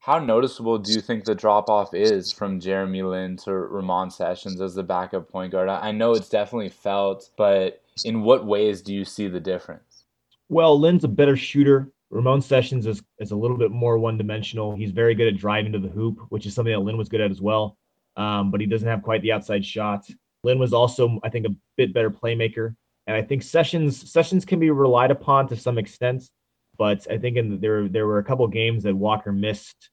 how 0.07 0.19
noticeable 0.19 0.77
do 0.77 0.93
you 0.93 1.01
think 1.01 1.25
the 1.25 1.35
drop 1.35 1.69
off 1.69 1.93
is 1.93 2.31
from 2.31 2.61
Jeremy 2.61 3.03
Lin 3.03 3.35
to 3.35 3.51
Ramon 3.51 4.09
Sessions 4.09 4.61
as 4.61 4.73
the 4.73 4.81
backup 4.81 5.29
point 5.29 5.51
guard? 5.51 5.67
I 5.67 5.91
know 5.91 6.13
it's 6.13 6.29
definitely 6.29 6.69
felt, 6.69 7.29
but 7.37 7.83
in 8.05 8.21
what 8.21 8.45
ways 8.45 8.81
do 8.81 8.93
you 8.95 9.03
see 9.03 9.27
the 9.27 9.41
difference? 9.41 10.05
Well, 10.47 10.79
Lin's 10.79 11.03
a 11.03 11.09
better 11.09 11.35
shooter. 11.35 11.91
Ramon 12.09 12.41
Sessions 12.41 12.85
is, 12.85 13.03
is 13.19 13.31
a 13.31 13.35
little 13.35 13.57
bit 13.57 13.69
more 13.69 13.99
one 13.99 14.17
dimensional. 14.17 14.77
He's 14.77 14.91
very 14.91 15.13
good 15.13 15.27
at 15.27 15.35
driving 15.35 15.73
to 15.73 15.79
the 15.79 15.89
hoop, 15.89 16.19
which 16.29 16.45
is 16.45 16.55
something 16.55 16.73
that 16.73 16.79
Lin 16.79 16.95
was 16.95 17.09
good 17.09 17.19
at 17.19 17.29
as 17.29 17.41
well. 17.41 17.77
Um, 18.15 18.49
but 18.49 18.61
he 18.61 18.65
doesn't 18.65 18.87
have 18.87 19.03
quite 19.03 19.21
the 19.23 19.33
outside 19.33 19.65
shot. 19.65 20.07
Lin 20.41 20.57
was 20.57 20.71
also, 20.71 21.19
I 21.25 21.29
think, 21.29 21.45
a 21.45 21.55
bit 21.75 21.93
better 21.93 22.09
playmaker. 22.09 22.77
And 23.07 23.17
I 23.17 23.21
think 23.21 23.43
Sessions 23.43 24.09
Sessions 24.09 24.45
can 24.45 24.61
be 24.61 24.71
relied 24.71 25.11
upon 25.11 25.49
to 25.49 25.57
some 25.57 25.77
extent. 25.77 26.29
But 26.77 27.05
I 27.11 27.17
think 27.17 27.35
in 27.35 27.49
the, 27.49 27.57
there 27.57 27.89
there 27.89 28.07
were 28.07 28.19
a 28.19 28.23
couple 28.23 28.47
games 28.47 28.83
that 28.83 28.95
Walker 28.95 29.33
missed 29.33 29.89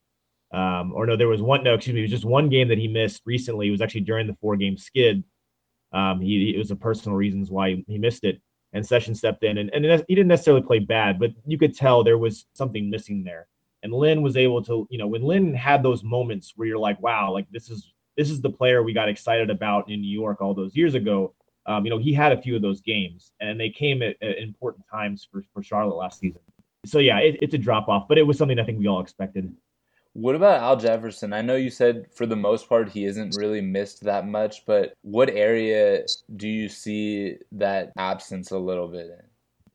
Um, 0.55 0.93
or 0.93 1.05
no, 1.05 1.17
there 1.17 1.27
was 1.27 1.41
one. 1.41 1.63
No, 1.63 1.73
excuse 1.73 1.93
me. 1.93 1.99
It 1.99 2.03
was 2.05 2.11
just 2.11 2.23
one 2.23 2.47
game 2.47 2.69
that 2.69 2.77
he 2.77 2.87
missed 2.87 3.21
recently. 3.25 3.67
It 3.67 3.71
was 3.71 3.81
actually 3.81 4.01
during 4.01 4.25
the 4.25 4.37
four 4.39 4.55
game 4.55 4.77
skid. 4.77 5.21
Um, 5.91 6.21
he 6.21 6.55
it 6.55 6.57
was 6.57 6.71
a 6.71 6.77
personal 6.77 7.17
reasons 7.17 7.51
why 7.51 7.83
he 7.87 7.97
missed 7.97 8.23
it, 8.23 8.41
and 8.71 8.85
Session 8.85 9.13
stepped 9.15 9.43
in, 9.43 9.57
and, 9.57 9.69
and 9.73 9.83
he 10.07 10.15
didn't 10.15 10.29
necessarily 10.29 10.63
play 10.63 10.79
bad, 10.79 11.19
but 11.19 11.31
you 11.45 11.57
could 11.57 11.75
tell 11.75 12.03
there 12.03 12.17
was 12.17 12.45
something 12.53 12.89
missing 12.89 13.21
there. 13.23 13.47
And 13.83 13.93
Lin 13.93 14.21
was 14.21 14.37
able 14.37 14.63
to, 14.63 14.87
you 14.89 14.97
know, 14.97 15.07
when 15.07 15.23
Lin 15.23 15.53
had 15.53 15.83
those 15.83 16.03
moments 16.03 16.53
where 16.55 16.67
you're 16.67 16.79
like, 16.79 16.99
wow, 17.01 17.31
like 17.33 17.47
this 17.51 17.69
is 17.69 17.93
this 18.15 18.29
is 18.29 18.39
the 18.41 18.49
player 18.49 18.81
we 18.81 18.93
got 18.93 19.09
excited 19.09 19.49
about 19.49 19.89
in 19.89 19.99
New 19.99 20.11
York 20.11 20.39
all 20.39 20.53
those 20.53 20.75
years 20.75 20.95
ago. 20.95 21.33
Um, 21.65 21.83
you 21.83 21.89
know, 21.89 21.97
he 21.97 22.13
had 22.13 22.31
a 22.31 22.41
few 22.41 22.55
of 22.55 22.61
those 22.61 22.79
games, 22.79 23.33
and 23.41 23.59
they 23.59 23.69
came 23.69 24.01
at, 24.01 24.15
at 24.21 24.37
important 24.37 24.85
times 24.89 25.27
for, 25.29 25.43
for 25.53 25.61
Charlotte 25.61 25.95
last 25.95 26.19
season. 26.19 26.41
So 26.85 26.99
yeah, 26.99 27.19
it, 27.19 27.39
it's 27.41 27.55
a 27.55 27.57
drop 27.57 27.89
off, 27.89 28.07
but 28.07 28.17
it 28.17 28.23
was 28.23 28.37
something 28.37 28.57
I 28.57 28.63
think 28.63 28.79
we 28.79 28.87
all 28.87 29.01
expected. 29.01 29.53
What 30.15 30.35
about 30.35 30.61
Al 30.61 30.77
Jefferson? 30.77 31.33
I 31.33 31.41
know 31.41 31.57
you 31.57 31.69
said 31.69 32.05
for 32.15 32.25
the 32.25 32.37
most 32.37 32.69
part 32.69 32.87
he 32.87 33.03
isn't 33.03 33.35
really 33.35 33.59
missed 33.59 34.01
that 34.05 34.25
much, 34.25 34.65
but 34.65 34.93
what 35.01 35.29
area 35.29 36.05
do 36.37 36.47
you 36.47 36.69
see 36.69 37.35
that 37.51 37.91
absence 37.97 38.51
a 38.51 38.57
little 38.57 38.87
bit 38.87 39.07
in? 39.07 39.25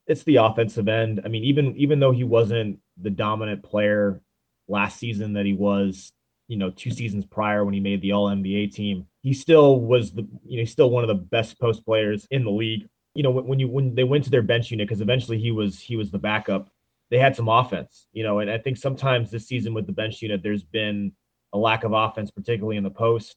It's 0.07 0.23
the 0.23 0.37
offensive 0.37 0.89
end. 0.89 1.21
I 1.27 1.29
mean, 1.29 1.45
even 1.45 1.77
even 1.77 2.01
though 2.01 2.11
he 2.11 2.25
wasn't 2.25 2.79
the 2.97 3.11
dominant 3.11 3.63
player 3.63 4.23
last 4.67 4.99
season 4.99 5.35
that 5.35 5.45
he 5.45 5.53
was, 5.53 6.11
you 6.49 6.57
know, 6.57 6.71
two 6.71 6.91
seasons 6.91 7.27
prior 7.27 7.67
when 7.67 7.75
he 7.75 7.81
made 7.81 8.01
the 8.01 8.13
All 8.13 8.31
NBA 8.31 8.73
team, 8.73 9.07
he 9.23 9.35
still 9.35 9.79
was 9.79 10.11
the 10.11 10.27
you 10.47 10.59
know 10.59 10.65
still 10.65 10.89
one 10.89 11.05
of 11.05 11.09
the 11.09 11.23
best 11.23 11.61
post 11.61 11.85
players 11.85 12.27
in 12.31 12.45
the 12.45 12.51
league. 12.51 12.89
You 13.13 13.23
know, 13.23 13.31
when, 13.31 13.47
when 13.47 13.59
you 13.59 13.69
when 13.69 13.95
they 13.95 14.05
went 14.05 14.25
to 14.25 14.31
their 14.31 14.41
bench 14.41 14.71
unit 14.71 14.89
because 14.89 15.03
eventually 15.03 15.39
he 15.39 15.51
was 15.51 15.79
he 15.79 15.97
was 15.97 16.11
the 16.11 16.19
backup. 16.19 16.71
They 17.11 17.19
had 17.19 17.35
some 17.35 17.49
offense, 17.49 18.07
you 18.13 18.23
know, 18.23 18.39
and 18.39 18.51
I 18.51 18.59
think 18.59 18.77
sometimes 18.77 19.31
this 19.31 19.47
season 19.47 19.75
with 19.75 19.87
the 19.87 19.93
bench 19.93 20.23
unit, 20.23 20.43
there's 20.43 20.63
been 20.63 21.13
a 21.53 21.59
lack 21.59 21.85
of 21.85 21.93
offense, 21.93 22.31
particularly 22.31 22.77
in 22.77 22.85
the 22.85 22.91
post. 22.91 23.37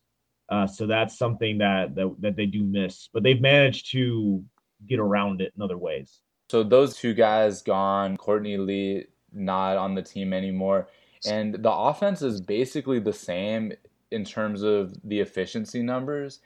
Uh, 0.49 0.67
so 0.67 0.85
that's 0.85 1.17
something 1.17 1.57
that, 1.57 1.95
that 1.95 2.13
that 2.19 2.35
they 2.35 2.45
do 2.45 2.63
miss, 2.63 3.09
but 3.11 3.23
they've 3.23 3.41
managed 3.41 3.91
to 3.91 4.43
get 4.87 4.99
around 4.99 5.41
it 5.41 5.53
in 5.55 5.61
other 5.61 5.77
ways. 5.77 6.19
So 6.49 6.63
those 6.63 6.95
two 6.95 7.13
guys 7.13 7.61
gone, 7.61 8.17
Courtney 8.17 8.57
Lee 8.57 9.05
not 9.31 9.77
on 9.77 9.95
the 9.95 10.01
team 10.01 10.33
anymore, 10.33 10.89
and 11.25 11.55
the 11.55 11.71
offense 11.71 12.21
is 12.21 12.41
basically 12.41 12.99
the 12.99 13.13
same 13.13 13.73
in 14.11 14.23
terms 14.23 14.61
of 14.61 14.93
the 15.05 15.19
efficiency 15.19 15.81
numbers. 15.81 16.41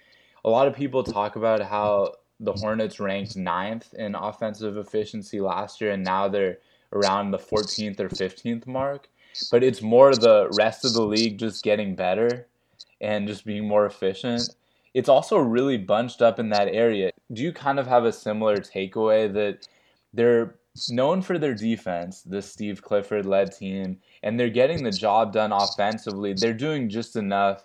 A 0.46 0.50
lot 0.50 0.68
of 0.68 0.76
people 0.76 1.04
talk 1.04 1.36
about 1.36 1.62
how 1.62 2.14
the 2.40 2.54
Hornets 2.54 3.00
ranked 3.00 3.36
ninth 3.36 3.94
in 3.96 4.16
offensive 4.16 4.78
efficiency 4.78 5.42
last 5.42 5.82
year, 5.82 5.92
and 5.92 6.04
now 6.04 6.28
they're 6.28 6.60
around 6.94 7.32
the 7.32 7.38
14th 7.38 8.00
or 8.00 8.10
15th 8.10 8.68
mark. 8.68 9.10
But 9.52 9.64
it's 9.64 9.82
more 9.82 10.14
the 10.14 10.50
rest 10.58 10.84
of 10.84 10.94
the 10.94 11.04
league 11.04 11.38
just 11.38 11.64
getting 11.64 11.96
better 11.96 12.48
and 13.02 13.28
just 13.28 13.46
being 13.46 13.68
more 13.68 13.86
efficient. 13.86 14.56
It's 14.94 15.10
also 15.10 15.38
really 15.38 15.78
bunched 15.78 16.22
up 16.22 16.40
in 16.40 16.50
that 16.50 16.70
area. 16.70 17.12
Do 17.32 17.44
you 17.44 17.54
kind 17.54 17.80
of 17.80 17.86
have 17.86 18.06
a 18.06 18.12
similar 18.12 18.58
takeaway 18.58 19.32
that 19.34 19.68
they're 20.14 20.56
known 20.90 21.22
for 21.22 21.38
their 21.38 21.54
defense, 21.54 22.22
the 22.22 22.42
Steve 22.42 22.82
Clifford 22.82 23.26
led 23.26 23.52
team, 23.52 24.00
and 24.24 24.40
they're 24.40 24.50
getting 24.50 24.84
the 24.84 24.92
job 24.92 25.34
done 25.34 25.52
offensively. 25.52 26.34
They're 26.34 26.54
doing 26.54 26.90
just 26.90 27.16
enough 27.16 27.64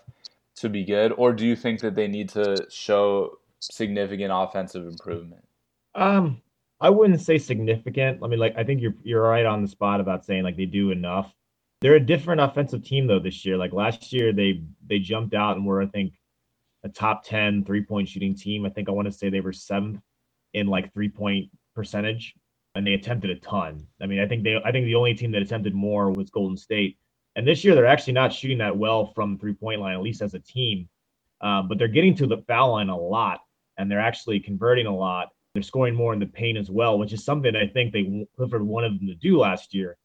to 0.57 0.69
be 0.69 0.85
good, 0.85 1.13
or 1.17 1.33
do 1.33 1.47
you 1.47 1.57
think 1.57 1.81
that 1.81 1.95
they 1.95 2.09
need 2.09 2.29
to 2.31 2.67
show 2.71 3.39
significant 3.61 4.33
offensive 4.35 4.87
improvement? 4.87 5.47
Um, 5.95 6.41
I 6.83 6.91
wouldn't 6.91 7.21
say 7.21 7.39
significant. 7.39 8.19
I 8.25 8.27
mean, 8.27 8.41
like 8.41 8.55
I 8.59 8.65
think 8.65 8.83
you're 8.83 8.95
you're 9.05 9.23
right 9.23 9.47
on 9.47 9.63
the 9.63 9.69
spot 9.69 10.01
about 10.01 10.25
saying 10.25 10.43
like 10.43 10.57
they 10.57 10.67
do 10.67 10.91
enough. 10.91 11.33
They're 11.81 11.95
a 11.95 12.01
different 12.01 12.41
offensive 12.41 12.85
team 12.85 13.07
though 13.07 13.21
this 13.21 13.45
year. 13.45 13.57
Like 13.57 13.73
last 13.73 14.13
year, 14.13 14.33
they 14.33 14.65
they 14.87 14.99
jumped 14.99 15.33
out 15.33 15.57
and 15.57 15.65
were 15.65 15.81
I 15.81 15.87
think 15.87 16.15
a 16.83 16.89
top 16.89 17.25
10 17.25 17.65
three 17.65 17.85
point 17.85 18.09
shooting 18.09 18.35
team. 18.35 18.67
I 18.67 18.69
think 18.69 18.89
I 18.89 18.93
want 18.93 19.07
to 19.07 19.13
say 19.13 19.31
they 19.31 19.41
were 19.41 19.53
seventh 19.53 20.01
in 20.55 20.67
like 20.67 20.93
three 20.93 21.09
point 21.09 21.51
percentage 21.75 22.35
and 22.75 22.85
they 22.85 22.95
attempted 22.95 23.31
a 23.31 23.37
ton. 23.37 23.87
I 24.01 24.07
mean, 24.07 24.19
I 24.19 24.27
think 24.27 24.43
they 24.43 24.57
I 24.65 24.73
think 24.73 24.87
the 24.87 24.97
only 24.97 25.15
team 25.15 25.31
that 25.33 25.43
attempted 25.43 25.75
more 25.75 26.11
was 26.11 26.31
Golden 26.31 26.57
State. 26.57 26.99
And 27.37 27.47
this 27.47 27.63
year 27.65 27.77
they're 27.77 27.87
actually 27.87 28.15
not 28.15 28.33
shooting 28.33 28.59
that 28.59 28.77
well 28.77 29.13
from 29.15 29.39
three 29.39 29.55
point 29.55 29.81
line, 29.81 29.95
at 29.95 30.03
least 30.03 30.21
as 30.21 30.35
a 30.35 30.41
team. 30.41 30.89
Um, 31.41 31.69
but 31.69 31.79
they're 31.79 31.89
getting 31.89 32.17
to 32.17 32.27
the 32.27 32.39
foul 32.49 32.73
line 32.73 32.89
a 32.89 32.97
lot, 32.97 33.41
and 33.77 33.91
they're 33.91 34.01
actually 34.01 34.41
converting 34.41 34.87
a 34.87 34.95
lot. 34.95 35.31
They're 35.55 35.63
scoring 35.63 35.95
more 35.95 36.13
in 36.15 36.19
the 36.19 36.27
paint 36.27 36.57
as 36.57 36.71
well, 36.71 36.99
which 36.99 37.13
is 37.13 37.25
something 37.25 37.55
I 37.55 37.67
think 37.67 37.93
they 37.93 38.27
Clifford 38.37 38.63
wanted 38.63 38.99
them 38.99 39.09
to 39.09 39.15
do 39.15 39.39
last 39.39 39.75
year. 39.75 39.99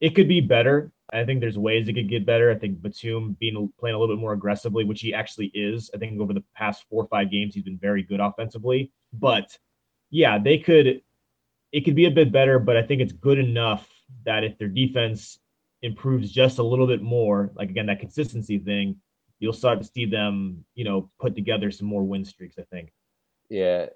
It 0.00 0.14
could 0.14 0.28
be 0.28 0.40
better. 0.40 0.92
I 1.12 1.24
think 1.24 1.40
there's 1.40 1.58
ways 1.58 1.88
it 1.88 1.94
could 1.94 2.08
get 2.08 2.26
better. 2.26 2.50
I 2.50 2.54
think 2.54 2.80
Batum 2.80 3.36
being 3.40 3.72
playing 3.78 3.96
a 3.96 3.98
little 3.98 4.14
bit 4.14 4.20
more 4.20 4.32
aggressively, 4.32 4.84
which 4.84 5.00
he 5.00 5.12
actually 5.12 5.50
is. 5.54 5.90
I 5.94 5.98
think 5.98 6.20
over 6.20 6.32
the 6.32 6.44
past 6.54 6.84
four 6.88 7.04
or 7.04 7.08
five 7.08 7.30
games, 7.30 7.54
he's 7.54 7.64
been 7.64 7.78
very 7.78 8.02
good 8.02 8.20
offensively. 8.20 8.92
But 9.12 9.56
yeah, 10.10 10.38
they 10.38 10.58
could 10.58 11.02
it 11.72 11.84
could 11.84 11.94
be 11.94 12.06
a 12.06 12.10
bit 12.10 12.32
better, 12.32 12.58
but 12.58 12.76
I 12.76 12.82
think 12.82 13.00
it's 13.00 13.12
good 13.12 13.38
enough 13.38 13.88
that 14.24 14.44
if 14.44 14.56
their 14.58 14.68
defense 14.68 15.38
improves 15.82 16.32
just 16.32 16.58
a 16.58 16.62
little 16.62 16.86
bit 16.86 17.02
more, 17.02 17.50
like 17.54 17.70
again, 17.70 17.86
that 17.86 18.00
consistency 18.00 18.58
thing, 18.58 18.96
you'll 19.38 19.52
start 19.52 19.80
to 19.80 19.84
see 19.84 20.06
them, 20.06 20.64
you 20.74 20.84
know, 20.84 21.10
put 21.20 21.34
together 21.34 21.70
some 21.70 21.86
more 21.86 22.02
win 22.02 22.24
streaks, 22.24 22.56
I 22.58 22.64
think. 22.72 22.90
Yeah. 23.50 23.86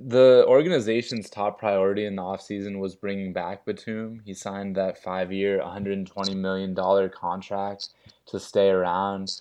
The 0.00 0.44
organization's 0.46 1.28
top 1.28 1.58
priority 1.58 2.06
in 2.06 2.14
the 2.14 2.22
offseason 2.22 2.78
was 2.78 2.94
bringing 2.94 3.32
back 3.32 3.64
Batum. 3.64 4.22
He 4.24 4.32
signed 4.32 4.76
that 4.76 5.02
five 5.02 5.32
year, 5.32 5.58
$120 5.60 6.36
million 6.36 6.74
contract 7.10 7.88
to 8.26 8.38
stay 8.38 8.68
around. 8.68 9.40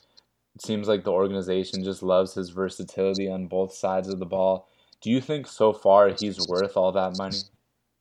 It 0.56 0.63
seems 0.63 0.88
like 0.88 1.04
the 1.04 1.12
organization 1.12 1.84
just 1.84 2.02
loves 2.02 2.34
his 2.34 2.50
versatility 2.50 3.30
on 3.30 3.46
both 3.46 3.74
sides 3.74 4.08
of 4.08 4.17
the 4.17 4.26
ball. 4.26 4.67
Do 5.02 5.12
you 5.12 5.22
think 5.22 5.46
so 5.46 5.74
far 5.74 6.10
he's 6.10 6.48
worth 6.48 6.76
all 6.76 6.91
that 6.91 7.17
money? 7.17 7.38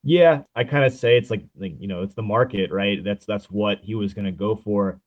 yeah, 0.02 0.42
I 0.54 0.62
kind 0.62 0.84
of 0.84 0.92
say 0.92 1.18
it's 1.18 1.30
like 1.30 1.44
like 1.58 1.74
you 1.80 1.88
know 1.88 2.02
it's 2.02 2.14
the 2.14 2.22
market, 2.22 2.70
right? 2.70 3.02
That's 3.02 3.26
that's 3.26 3.46
what 3.46 3.80
he 3.82 3.96
was 3.96 4.14
going 4.14 4.24
to 4.24 4.30
go 4.30 4.54
for, 4.54 5.00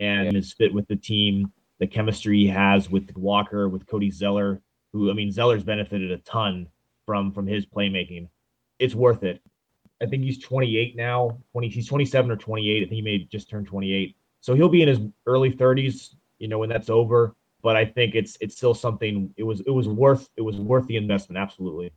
and 0.00 0.24
yeah. 0.24 0.32
his 0.32 0.54
fit 0.54 0.72
with 0.72 0.88
the 0.88 0.96
team, 0.96 1.52
the 1.80 1.86
chemistry 1.86 2.38
he 2.38 2.46
has 2.46 2.88
with 2.88 3.14
Walker, 3.14 3.68
with 3.68 3.86
Cody 3.86 4.10
Zeller, 4.10 4.62
who 4.94 5.10
I 5.10 5.12
mean 5.12 5.30
Zeller's 5.30 5.62
benefited 5.62 6.10
a 6.10 6.18
ton 6.18 6.66
from 7.08 7.32
from 7.32 7.46
his 7.46 7.64
playmaking. 7.64 8.28
It's 8.78 8.94
worth 8.94 9.22
it. 9.22 9.40
I 10.02 10.04
think 10.04 10.24
he's 10.24 10.38
28 10.38 10.94
now. 10.94 11.38
20, 11.52 11.68
he's 11.70 11.88
27 11.88 12.30
or 12.30 12.36
28. 12.36 12.76
I 12.76 12.80
think 12.80 12.92
he 12.92 13.00
may 13.00 13.20
just 13.32 13.48
turn 13.48 13.64
28. 13.64 14.14
So 14.42 14.54
he'll 14.54 14.68
be 14.68 14.82
in 14.82 14.88
his 14.88 15.00
early 15.24 15.50
30s, 15.50 16.16
you 16.38 16.48
know, 16.48 16.58
when 16.58 16.68
that's 16.68 16.90
over. 16.90 17.34
But 17.62 17.76
I 17.76 17.86
think 17.86 18.14
it's 18.14 18.36
it's 18.42 18.56
still 18.58 18.74
something. 18.74 19.32
It 19.38 19.42
was 19.42 19.62
it 19.62 19.70
was 19.70 19.88
worth 19.88 20.28
it 20.36 20.42
was 20.42 20.56
worth 20.58 20.86
the 20.86 20.96
investment. 20.96 21.38
Absolutely. 21.38 21.92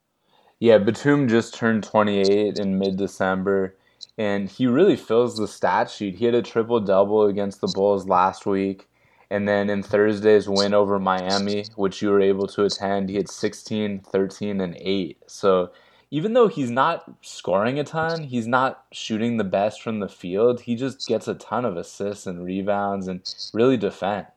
Yeah, 0.60 0.78
Batum 0.78 1.28
just 1.28 1.56
turned 1.56 1.84
28 1.84 2.58
in 2.58 2.80
mid 2.80 2.95
December, 2.95 3.76
and 4.17 4.47
he 4.47 4.65
really 4.65 4.95
fills 4.95 5.36
the 5.36 5.47
stat 5.47 5.91
sheet. 5.91 6.15
He 6.15 6.24
had 6.24 6.36
a 6.36 6.41
triple 6.41 6.80
double 6.80 7.26
against 7.26 7.60
the 7.60 7.71
Bulls 7.76 8.08
last 8.08 8.45
week. 8.45 8.88
And 9.32 9.48
then 9.48 9.70
in 9.70 9.82
Thursday's 9.82 10.50
win 10.50 10.74
over 10.74 11.00
Miami, 11.00 11.63
which 11.76 12.02
you 12.02 12.10
were 12.10 12.20
able 12.20 12.48
to 12.48 12.65
attend, 12.65 13.08
he 13.08 13.15
had 13.15 13.30
16, 13.30 14.02
13, 14.02 14.60
and 14.60 14.76
8. 14.78 15.17
So 15.28 15.72
even 16.12 16.34
though 16.34 16.50
he's 16.50 16.70
not 16.70 17.10
scoring 17.22 17.80
a 17.80 17.86
ton, 17.86 18.24
he's 18.24 18.46
not 18.46 18.84
shooting 18.91 19.38
the 19.38 19.46
best 19.46 19.82
from 19.82 20.02
the 20.02 20.10
field. 20.10 20.60
He 20.60 20.76
just 20.76 21.08
gets 21.08 21.30
a 21.30 21.36
ton 21.36 21.63
of 21.63 21.78
assists 21.78 22.28
and 22.28 22.44
rebounds 22.44 23.08
and 23.08 23.22
really 23.54 23.78
defends. 23.78 24.28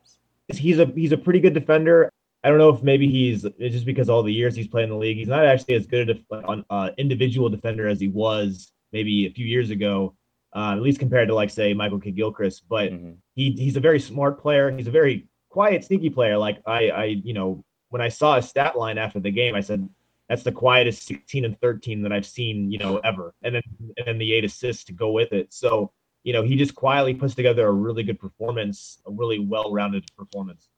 He's 0.46 0.78
a 0.78 0.86
he's 0.86 1.10
a 1.10 1.18
pretty 1.18 1.40
good 1.40 1.54
defender. 1.54 2.08
I 2.44 2.48
don't 2.48 2.58
know 2.58 2.68
if 2.68 2.82
maybe 2.84 3.08
he's 3.08 3.42
just 3.58 3.86
because 3.86 4.08
all 4.08 4.22
the 4.22 4.32
years 4.32 4.54
he's 4.54 4.68
played 4.68 4.84
in 4.84 4.90
the 4.90 4.96
league, 4.96 5.16
he's 5.16 5.26
not 5.26 5.44
actually 5.44 5.74
as 5.74 5.86
good 5.86 6.24
an 6.30 6.64
uh, 6.70 6.90
individual 6.98 7.48
defender 7.48 7.88
as 7.88 7.98
he 7.98 8.08
was 8.08 8.70
maybe 8.92 9.26
a 9.26 9.30
few 9.30 9.46
years 9.46 9.70
ago, 9.70 10.14
uh, 10.54 10.72
at 10.72 10.82
least 10.82 10.98
compared 10.98 11.28
to 11.28 11.34
like 11.34 11.50
say 11.50 11.74
Michael 11.74 12.00
Kidd 12.00 12.16
Gilchrist. 12.16 12.64
But 12.68 12.92
mm-hmm. 12.92 13.12
he 13.34 13.52
he's 13.52 13.76
a 13.76 13.80
very 13.80 14.00
smart 14.00 14.40
player. 14.40 14.70
He's 14.70 14.86
a 14.86 14.92
very 14.92 15.26
quiet, 15.48 15.84
sneaky 15.84 16.10
player. 16.10 16.38
Like 16.38 16.62
I 16.66 16.90
I 16.90 17.04
you 17.04 17.34
know 17.34 17.64
when 17.90 18.00
I 18.00 18.08
saw 18.08 18.36
his 18.36 18.48
stat 18.48 18.76
line 18.76 18.98
after 18.98 19.20
the 19.20 19.30
game, 19.30 19.54
I 19.54 19.60
said 19.60 19.88
that's 20.28 20.42
the 20.42 20.52
quietest 20.52 21.06
16 21.06 21.44
and 21.44 21.60
13 21.60 22.02
that 22.02 22.12
I've 22.12 22.26
seen 22.26 22.70
you 22.70 22.78
know 22.78 22.98
ever, 22.98 23.34
and 23.42 23.54
then 23.54 23.62
and 23.96 24.06
then 24.06 24.18
the 24.18 24.32
eight 24.32 24.44
assists 24.44 24.84
to 24.84 24.92
go 24.92 25.10
with 25.10 25.32
it. 25.32 25.52
So 25.52 25.92
you 26.22 26.32
know 26.32 26.42
he 26.42 26.56
just 26.56 26.74
quietly 26.74 27.14
puts 27.14 27.34
together 27.34 27.66
a 27.66 27.72
really 27.72 28.02
good 28.02 28.20
performance, 28.20 29.00
a 29.06 29.10
really 29.10 29.38
well-rounded 29.38 30.04
performance. 30.16 30.68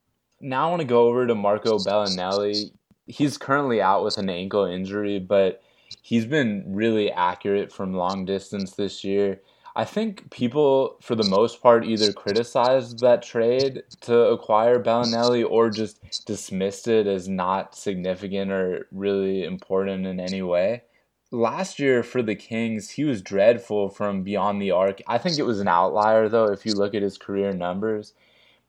Now 0.40 0.66
I 0.66 0.70
want 0.70 0.82
to 0.82 0.88
go 0.88 1.06
over 1.06 1.26
to 1.26 1.34
Marco 1.34 1.78
Belinelli. 1.78 2.70
He's 3.06 3.38
currently 3.38 3.80
out 3.80 4.04
with 4.04 4.18
an 4.18 4.28
ankle 4.28 4.64
injury, 4.64 5.20
but 5.20 5.62
he's 6.02 6.26
been 6.26 6.64
really 6.66 7.10
accurate 7.10 7.72
from 7.72 7.94
long 7.94 8.24
distance 8.24 8.72
this 8.72 9.04
year. 9.04 9.40
I 9.76 9.84
think 9.84 10.30
people, 10.30 10.96
for 11.02 11.14
the 11.14 11.28
most 11.28 11.60
part, 11.62 11.84
either 11.84 12.10
criticized 12.10 13.00
that 13.00 13.22
trade 13.22 13.82
to 14.00 14.18
acquire 14.28 14.82
Belinelli 14.82 15.44
or 15.46 15.68
just 15.68 16.24
dismissed 16.24 16.88
it 16.88 17.06
as 17.06 17.28
not 17.28 17.74
significant 17.74 18.50
or 18.50 18.88
really 18.90 19.44
important 19.44 20.06
in 20.06 20.18
any 20.18 20.40
way. 20.40 20.84
last 21.30 21.78
year 21.78 22.02
for 22.02 22.22
the 22.22 22.34
Kings, 22.34 22.90
he 22.92 23.04
was 23.04 23.20
dreadful 23.20 23.90
from 23.90 24.22
beyond 24.22 24.62
the 24.62 24.70
arc. 24.70 25.02
I 25.06 25.18
think 25.18 25.38
it 25.38 25.42
was 25.42 25.60
an 25.60 25.68
outlier 25.68 26.30
though 26.30 26.46
if 26.46 26.64
you 26.64 26.72
look 26.72 26.94
at 26.94 27.02
his 27.02 27.18
career 27.18 27.52
numbers. 27.52 28.14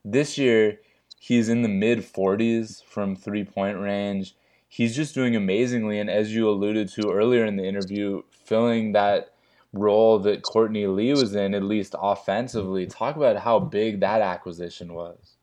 This 0.04 0.36
year, 0.36 0.80
he's 1.18 1.48
in 1.48 1.62
the 1.62 1.68
mid 1.68 2.00
40s 2.00 2.84
from 2.84 3.16
three-point 3.16 3.78
range. 3.78 4.36
He's 4.68 4.94
just 4.94 5.14
doing 5.14 5.34
amazingly 5.34 5.98
and 6.00 6.10
as 6.10 6.34
you 6.34 6.50
alluded 6.50 6.90
to 6.90 7.10
earlier 7.10 7.46
in 7.46 7.56
the 7.56 7.64
interview, 7.66 8.22
filling 8.30 8.92
that 8.92 9.32
role 9.72 10.18
that 10.20 10.42
Courtney 10.42 10.86
Lee 10.86 11.12
was 11.12 11.34
in 11.34 11.54
at 11.54 11.62
least 11.62 11.94
offensively. 12.00 12.86
Talk 12.86 13.16
about 13.16 13.36
how 13.36 13.58
big 13.58 14.00
that 14.00 14.20
acquisition 14.22 14.94
was. 14.94 15.36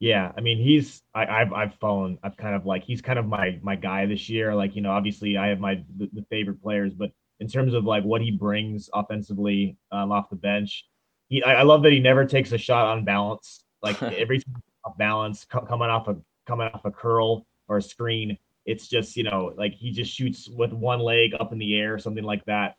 Yeah, 0.00 0.30
I 0.36 0.40
mean 0.40 0.58
he's 0.58 1.02
I, 1.14 1.40
have 1.40 1.52
I've 1.52 1.74
fallen 1.74 2.18
I've 2.22 2.36
kind 2.36 2.54
of 2.54 2.64
like 2.64 2.84
he's 2.84 3.02
kind 3.02 3.18
of 3.18 3.26
my 3.26 3.58
my 3.62 3.74
guy 3.74 4.06
this 4.06 4.28
year. 4.28 4.54
Like 4.54 4.76
you 4.76 4.82
know, 4.82 4.92
obviously 4.92 5.36
I 5.36 5.48
have 5.48 5.58
my 5.58 5.82
the, 5.96 6.08
the 6.12 6.24
favorite 6.30 6.62
players, 6.62 6.94
but 6.94 7.10
in 7.40 7.48
terms 7.48 7.74
of 7.74 7.84
like 7.84 8.04
what 8.04 8.22
he 8.22 8.30
brings 8.30 8.88
offensively 8.94 9.76
um, 9.90 10.12
off 10.12 10.30
the 10.30 10.36
bench, 10.36 10.84
he 11.28 11.42
I, 11.42 11.54
I, 11.54 11.62
love 11.62 11.82
that 11.82 11.92
he 11.92 12.00
never 12.00 12.24
takes 12.24 12.52
a 12.52 12.58
shot 12.58 12.86
on 12.86 13.04
balance. 13.04 13.64
Like 13.82 14.00
every 14.02 14.40
off 14.84 14.96
balance 14.98 15.44
co- 15.44 15.66
coming 15.66 15.88
off 15.88 16.06
a 16.06 16.16
coming 16.46 16.68
off 16.68 16.84
a 16.84 16.92
curl 16.92 17.44
or 17.66 17.78
a 17.78 17.82
screen, 17.82 18.38
it's 18.66 18.86
just 18.86 19.16
you 19.16 19.24
know 19.24 19.52
like 19.56 19.74
he 19.74 19.90
just 19.90 20.14
shoots 20.14 20.48
with 20.48 20.72
one 20.72 21.00
leg 21.00 21.32
up 21.40 21.52
in 21.52 21.58
the 21.58 21.74
air, 21.76 21.98
something 21.98 22.24
like 22.24 22.44
that 22.44 22.76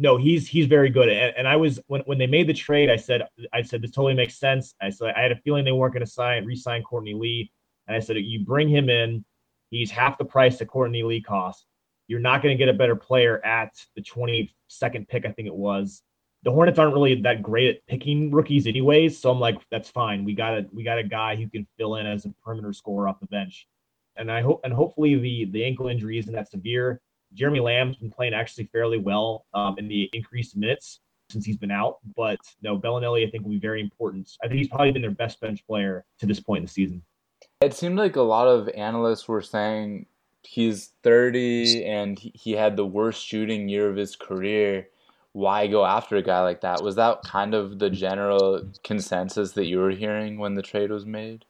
no, 0.00 0.16
he's 0.16 0.48
he's 0.48 0.66
very 0.66 0.88
good. 0.88 1.10
And, 1.10 1.34
and, 1.36 1.46
I 1.46 1.56
was 1.56 1.78
when 1.86 2.00
when 2.06 2.16
they 2.16 2.26
made 2.26 2.46
the 2.46 2.54
trade, 2.54 2.88
I 2.90 2.96
said 2.96 3.22
I 3.52 3.60
said 3.60 3.82
this 3.82 3.90
totally 3.90 4.14
makes 4.14 4.38
sense. 4.38 4.74
I 4.80 4.88
said 4.88 5.12
I 5.14 5.20
had 5.20 5.30
a 5.30 5.36
feeling 5.36 5.62
they 5.62 5.72
weren't 5.72 5.92
going 5.92 6.04
to 6.04 6.10
sign 6.10 6.46
re-sign 6.46 6.82
Courtney 6.82 7.12
Lee, 7.12 7.52
and 7.86 7.94
I 7.94 8.00
said 8.00 8.16
you 8.16 8.44
bring 8.44 8.68
him 8.68 8.88
in, 8.88 9.22
he's 9.68 9.90
half 9.90 10.16
the 10.16 10.24
price 10.24 10.58
that 10.58 10.68
Courtney 10.68 11.02
Lee 11.02 11.20
cost. 11.20 11.66
You're 12.08 12.18
not 12.18 12.42
going 12.42 12.56
to 12.56 12.58
get 12.58 12.70
a 12.70 12.76
better 12.76 12.96
player 12.96 13.44
at 13.44 13.74
the 13.94 14.02
22nd 14.02 15.06
pick, 15.06 15.26
I 15.26 15.32
think 15.32 15.46
it 15.46 15.54
was. 15.54 16.02
The 16.42 16.50
Hornets 16.50 16.78
aren't 16.78 16.94
really 16.94 17.20
that 17.20 17.42
great 17.42 17.76
at 17.76 17.86
picking 17.86 18.30
rookies, 18.30 18.66
anyways. 18.66 19.18
So 19.18 19.30
I'm 19.30 19.38
like, 19.38 19.58
that's 19.70 19.90
fine. 19.90 20.24
We 20.24 20.34
got 20.34 20.54
a 20.54 20.66
we 20.72 20.82
got 20.82 20.98
a 20.98 21.04
guy 21.04 21.36
who 21.36 21.46
can 21.46 21.66
fill 21.76 21.96
in 21.96 22.06
as 22.06 22.24
a 22.24 22.32
perimeter 22.42 22.72
scorer 22.72 23.06
off 23.06 23.20
the 23.20 23.26
bench, 23.26 23.68
and 24.16 24.32
I 24.32 24.40
hope 24.40 24.62
and 24.64 24.72
hopefully 24.72 25.16
the 25.16 25.44
the 25.52 25.62
ankle 25.62 25.88
injury 25.88 26.18
isn't 26.18 26.32
that 26.32 26.50
severe 26.50 27.02
Jeremy 27.34 27.60
Lamb's 27.60 27.96
been 27.96 28.10
playing 28.10 28.34
actually 28.34 28.64
fairly 28.72 28.98
well 28.98 29.46
um, 29.54 29.76
in 29.78 29.88
the 29.88 30.10
increased 30.12 30.56
minutes 30.56 31.00
since 31.30 31.44
he's 31.44 31.56
been 31.56 31.70
out. 31.70 31.98
But 32.16 32.38
no, 32.62 32.78
Belinelli, 32.78 33.26
I 33.26 33.30
think, 33.30 33.44
will 33.44 33.52
be 33.52 33.58
very 33.58 33.80
important. 33.80 34.36
I 34.42 34.48
think 34.48 34.58
he's 34.58 34.68
probably 34.68 34.92
been 34.92 35.02
their 35.02 35.10
best 35.10 35.40
bench 35.40 35.64
player 35.66 36.04
to 36.18 36.26
this 36.26 36.40
point 36.40 36.58
in 36.58 36.64
the 36.64 36.72
season. 36.72 37.02
It 37.60 37.74
seemed 37.74 37.98
like 37.98 38.16
a 38.16 38.22
lot 38.22 38.48
of 38.48 38.68
analysts 38.70 39.28
were 39.28 39.42
saying 39.42 40.06
he's 40.42 40.92
30 41.02 41.84
and 41.84 42.18
he 42.18 42.52
had 42.52 42.76
the 42.76 42.86
worst 42.86 43.24
shooting 43.24 43.68
year 43.68 43.88
of 43.88 43.96
his 43.96 44.16
career. 44.16 44.88
Why 45.32 45.66
go 45.66 45.84
after 45.84 46.16
a 46.16 46.22
guy 46.22 46.40
like 46.40 46.62
that? 46.62 46.82
Was 46.82 46.96
that 46.96 47.22
kind 47.22 47.54
of 47.54 47.78
the 47.78 47.90
general 47.90 48.68
consensus 48.82 49.52
that 49.52 49.66
you 49.66 49.78
were 49.78 49.90
hearing 49.90 50.38
when 50.38 50.54
the 50.54 50.62
trade 50.62 50.90
was 50.90 51.06
made? 51.06 51.44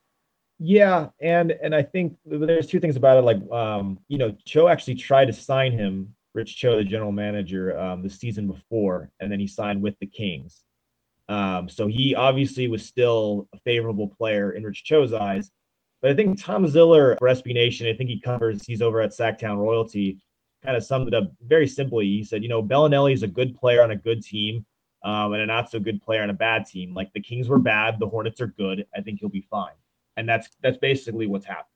Yeah, 0.63 1.09
and 1.23 1.53
and 1.53 1.75
I 1.75 1.83
think 1.83 2.19
there's 2.27 2.67
two 2.67 2.81
things 2.81 2.97
about 2.97 3.17
it. 3.17 3.23
Like, 3.23 3.51
um, 3.51 3.99
you 4.09 4.19
know, 4.19 4.37
Cho 4.45 4.69
actually 4.69 4.95
tried 4.95 5.25
to 5.25 5.33
sign 5.33 5.73
him, 5.73 6.15
Rich 6.35 6.59
Cho, 6.59 6.77
the 6.77 6.85
general 6.85 7.13
manager, 7.13 7.79
um, 7.81 8.03
the 8.03 8.11
season 8.11 8.47
before, 8.47 9.11
and 9.21 9.33
then 9.33 9.41
he 9.41 9.47
signed 9.47 9.81
with 9.83 9.99
the 10.01 10.07
Kings. 10.07 10.63
Um, 11.31 11.67
so 11.71 11.87
he 11.87 12.15
obviously 12.15 12.69
was 12.69 12.85
still 12.85 13.49
a 13.55 13.59
favorable 13.61 14.09
player 14.09 14.53
in 14.53 14.63
Rich 14.65 14.85
Cho's 14.85 15.15
eyes. 15.15 15.51
But 16.03 16.11
I 16.11 16.15
think 16.15 16.43
Tom 16.43 16.69
Ziller 16.69 17.17
for 17.19 17.29
SB 17.29 17.55
Nation, 17.55 17.87
I 17.87 17.95
think 17.95 18.11
he 18.11 18.21
covers, 18.21 18.63
he's 18.67 18.83
over 18.83 19.01
at 19.01 19.13
Sactown 19.13 19.57
Royalty, 19.57 20.19
kind 20.63 20.77
of 20.77 20.85
summed 20.85 21.09
it 21.09 21.15
up 21.15 21.33
very 21.43 21.69
simply. 21.69 22.05
He 22.05 22.25
said, 22.25 22.43
you 22.43 22.51
know, 22.51 22.63
Belinelli 22.63 23.15
is 23.15 23.23
a 23.23 23.29
good 23.29 23.55
player 23.55 23.83
on 23.83 23.93
a 23.93 23.97
good 23.97 24.23
team 24.23 24.67
um, 25.05 25.33
and 25.33 25.43
a 25.43 25.47
not 25.47 25.71
so 25.71 25.81
good 25.81 26.03
player 26.03 26.23
on 26.23 26.29
a 26.29 26.35
bad 26.35 26.67
team. 26.67 26.93
Like 26.93 27.13
the 27.15 27.23
Kings 27.23 27.49
were 27.49 27.59
bad, 27.59 27.99
the 27.99 28.09
Hornets 28.09 28.43
are 28.43 28.49
good. 28.49 28.85
I 28.95 29.01
think 29.01 29.21
he'll 29.21 29.31
be 29.31 29.47
fine 29.51 29.73
and 30.17 30.29
that's 30.29 30.49
that's 30.63 30.79
basically 30.79 31.27
what's 31.27 31.47
happened. 31.47 31.67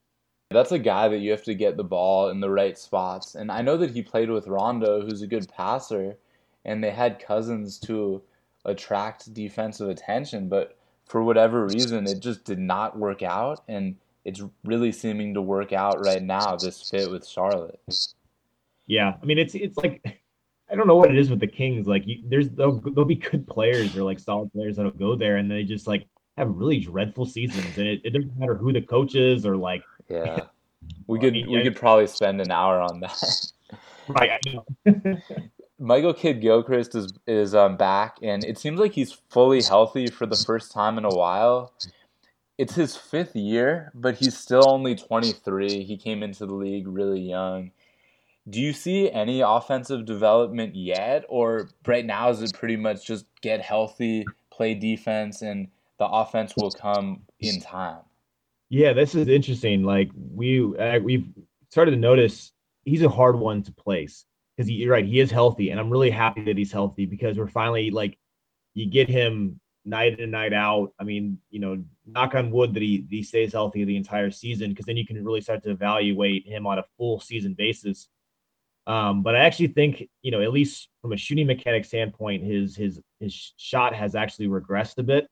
That's 0.51 0.71
a 0.71 0.79
guy 0.79 1.07
that 1.07 1.19
you 1.19 1.31
have 1.31 1.43
to 1.43 1.55
get 1.55 1.75
the 1.75 1.83
ball 1.83 2.29
in 2.29 2.39
the 2.39 2.49
right 2.49 2.77
spots, 2.77 3.35
and 3.35 3.51
I 3.51 3.61
know 3.61 3.77
that 3.77 3.91
he 3.91 4.01
played 4.01 4.29
with 4.29 4.47
Rondo, 4.47 5.01
who's 5.01 5.21
a 5.21 5.27
good 5.27 5.47
passer, 5.49 6.17
and 6.65 6.83
they 6.83 6.91
had 6.91 7.19
Cousins 7.19 7.79
to 7.79 8.21
attract 8.65 9.33
defensive 9.33 9.89
attention, 9.89 10.49
but 10.49 10.77
for 11.05 11.23
whatever 11.23 11.65
reason, 11.65 12.07
it 12.07 12.19
just 12.19 12.43
did 12.45 12.59
not 12.59 12.97
work 12.97 13.21
out, 13.21 13.63
and 13.67 13.95
it's 14.23 14.41
really 14.63 14.91
seeming 14.91 15.33
to 15.35 15.41
work 15.41 15.71
out 15.71 16.03
right 16.03 16.21
now. 16.21 16.55
This 16.55 16.89
fit 16.89 17.09
with 17.09 17.27
Charlotte. 17.27 17.79
Yeah, 18.87 19.13
I 19.21 19.25
mean 19.25 19.37
it's 19.37 19.55
it's 19.55 19.77
like 19.77 20.01
I 20.69 20.75
don't 20.75 20.87
know 20.87 20.95
what 20.95 21.11
it 21.11 21.17
is 21.17 21.29
with 21.29 21.39
the 21.39 21.47
Kings. 21.47 21.87
Like 21.87 22.05
you, 22.05 22.23
there's 22.25 22.49
there'll, 22.49 22.79
there'll 22.81 23.05
be 23.05 23.15
good 23.15 23.47
players 23.47 23.95
or 23.95 24.03
like 24.03 24.19
solid 24.19 24.51
players 24.51 24.75
that'll 24.75 24.91
go 24.91 25.15
there, 25.15 25.37
and 25.37 25.49
they 25.49 25.63
just 25.63 25.87
like 25.87 26.07
have 26.37 26.49
really 26.49 26.79
dreadful 26.79 27.25
seasons, 27.25 27.77
and 27.77 27.87
it, 27.87 28.01
it 28.03 28.09
doesn't 28.11 28.37
matter 28.37 28.55
who 28.55 28.73
the 28.73 28.81
coach 28.81 29.15
is 29.15 29.45
or 29.45 29.55
like. 29.55 29.83
Yeah, 30.09 30.41
we 31.07 31.19
could 31.19 31.33
I 31.33 31.37
mean, 31.37 31.51
we 31.51 31.63
could 31.63 31.75
probably 31.75 32.07
spend 32.07 32.41
an 32.41 32.51
hour 32.51 32.81
on 32.81 32.99
that. 33.01 33.51
right. 34.07 34.43
Michael 35.79 36.13
Kidd 36.13 36.41
Gilchrist 36.41 36.95
is 36.95 37.13
is 37.27 37.53
um, 37.55 37.77
back, 37.77 38.17
and 38.21 38.43
it 38.43 38.57
seems 38.57 38.79
like 38.79 38.93
he's 38.93 39.11
fully 39.29 39.61
healthy 39.61 40.07
for 40.07 40.25
the 40.25 40.35
first 40.35 40.71
time 40.71 40.97
in 40.97 41.05
a 41.05 41.09
while. 41.09 41.73
It's 42.57 42.75
his 42.75 42.95
fifth 42.95 43.35
year, 43.35 43.91
but 43.93 44.15
he's 44.15 44.37
still 44.37 44.69
only 44.69 44.95
23. 44.95 45.83
He 45.83 45.97
came 45.97 46.23
into 46.23 46.45
the 46.45 46.53
league 46.53 46.87
really 46.87 47.19
young. 47.19 47.71
Do 48.49 48.61
you 48.61 48.71
see 48.71 49.11
any 49.11 49.41
offensive 49.41 50.05
development 50.05 50.75
yet, 50.75 51.25
or 51.27 51.67
right 51.85 52.05
now 52.05 52.29
is 52.29 52.41
it 52.41 52.53
pretty 52.53 52.77
much 52.77 53.05
just 53.05 53.25
get 53.41 53.59
healthy, 53.59 54.25
play 54.51 54.73
defense, 54.73 55.41
and 55.41 55.67
the 55.99 56.05
offense 56.05 56.53
will 56.57 56.71
come 56.71 57.21
in 57.39 57.61
time. 57.61 58.01
Yeah, 58.69 58.93
this 58.93 59.15
is 59.15 59.27
interesting. 59.27 59.83
Like 59.83 60.09
we 60.15 60.59
uh, 60.77 60.99
we've 60.99 61.27
started 61.69 61.91
to 61.91 61.97
notice 61.97 62.51
he's 62.83 63.03
a 63.03 63.09
hard 63.09 63.37
one 63.37 63.63
to 63.63 63.71
place 63.71 64.25
because 64.55 64.69
you're 64.69 64.91
right. 64.91 65.05
He 65.05 65.19
is 65.19 65.31
healthy, 65.31 65.69
and 65.69 65.79
I'm 65.79 65.89
really 65.89 66.09
happy 66.09 66.43
that 66.45 66.57
he's 66.57 66.71
healthy 66.71 67.05
because 67.05 67.37
we're 67.37 67.47
finally 67.47 67.91
like 67.91 68.17
you 68.73 68.87
get 68.87 69.09
him 69.09 69.59
night 69.85 70.19
in 70.19 70.31
night 70.31 70.53
out. 70.53 70.93
I 70.99 71.03
mean, 71.03 71.37
you 71.49 71.59
know, 71.59 71.83
knock 72.05 72.35
on 72.35 72.51
wood 72.51 72.73
that 72.73 72.81
he 72.81 73.05
he 73.09 73.23
stays 73.23 73.53
healthy 73.53 73.83
the 73.83 73.95
entire 73.95 74.31
season 74.31 74.71
because 74.71 74.85
then 74.85 74.97
you 74.97 75.05
can 75.05 75.23
really 75.23 75.41
start 75.41 75.63
to 75.63 75.71
evaluate 75.71 76.47
him 76.47 76.65
on 76.67 76.79
a 76.79 76.85
full 76.97 77.19
season 77.19 77.53
basis. 77.53 78.09
Um, 78.87 79.23
but 79.23 79.35
I 79.35 79.39
actually 79.39 79.67
think, 79.67 80.07
you 80.21 80.31
know, 80.31 80.41
at 80.41 80.51
least 80.51 80.89
from 81.01 81.11
a 81.11 81.17
shooting 81.17 81.47
mechanic 81.47 81.85
standpoint, 81.85 82.43
his 82.43 82.75
his 82.75 82.99
his 83.19 83.53
shot 83.57 83.95
has 83.95 84.15
actually 84.15 84.47
regressed 84.47 84.97
a 84.97 85.03
bit. 85.03 85.27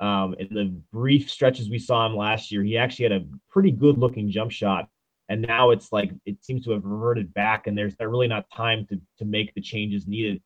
Um, 0.00 0.34
in 0.38 0.48
the 0.50 0.74
brief 0.92 1.30
stretches 1.30 1.70
we 1.70 1.78
saw 1.78 2.06
him 2.06 2.16
last 2.16 2.50
year, 2.50 2.62
he 2.62 2.76
actually 2.76 3.04
had 3.04 3.12
a 3.12 3.24
pretty 3.50 3.70
good 3.70 3.98
looking 3.98 4.30
jump 4.30 4.50
shot. 4.50 4.88
And 5.28 5.40
now 5.40 5.70
it's 5.70 5.92
like 5.92 6.10
it 6.26 6.44
seems 6.44 6.64
to 6.64 6.72
have 6.72 6.84
reverted 6.84 7.32
back, 7.32 7.66
and 7.66 7.78
there's 7.78 7.94
really 7.98 8.28
not 8.28 8.44
time 8.54 8.86
to 8.88 9.00
to 9.18 9.24
make 9.24 9.54
the 9.54 9.60
changes 9.60 10.06
needed. 10.06 10.42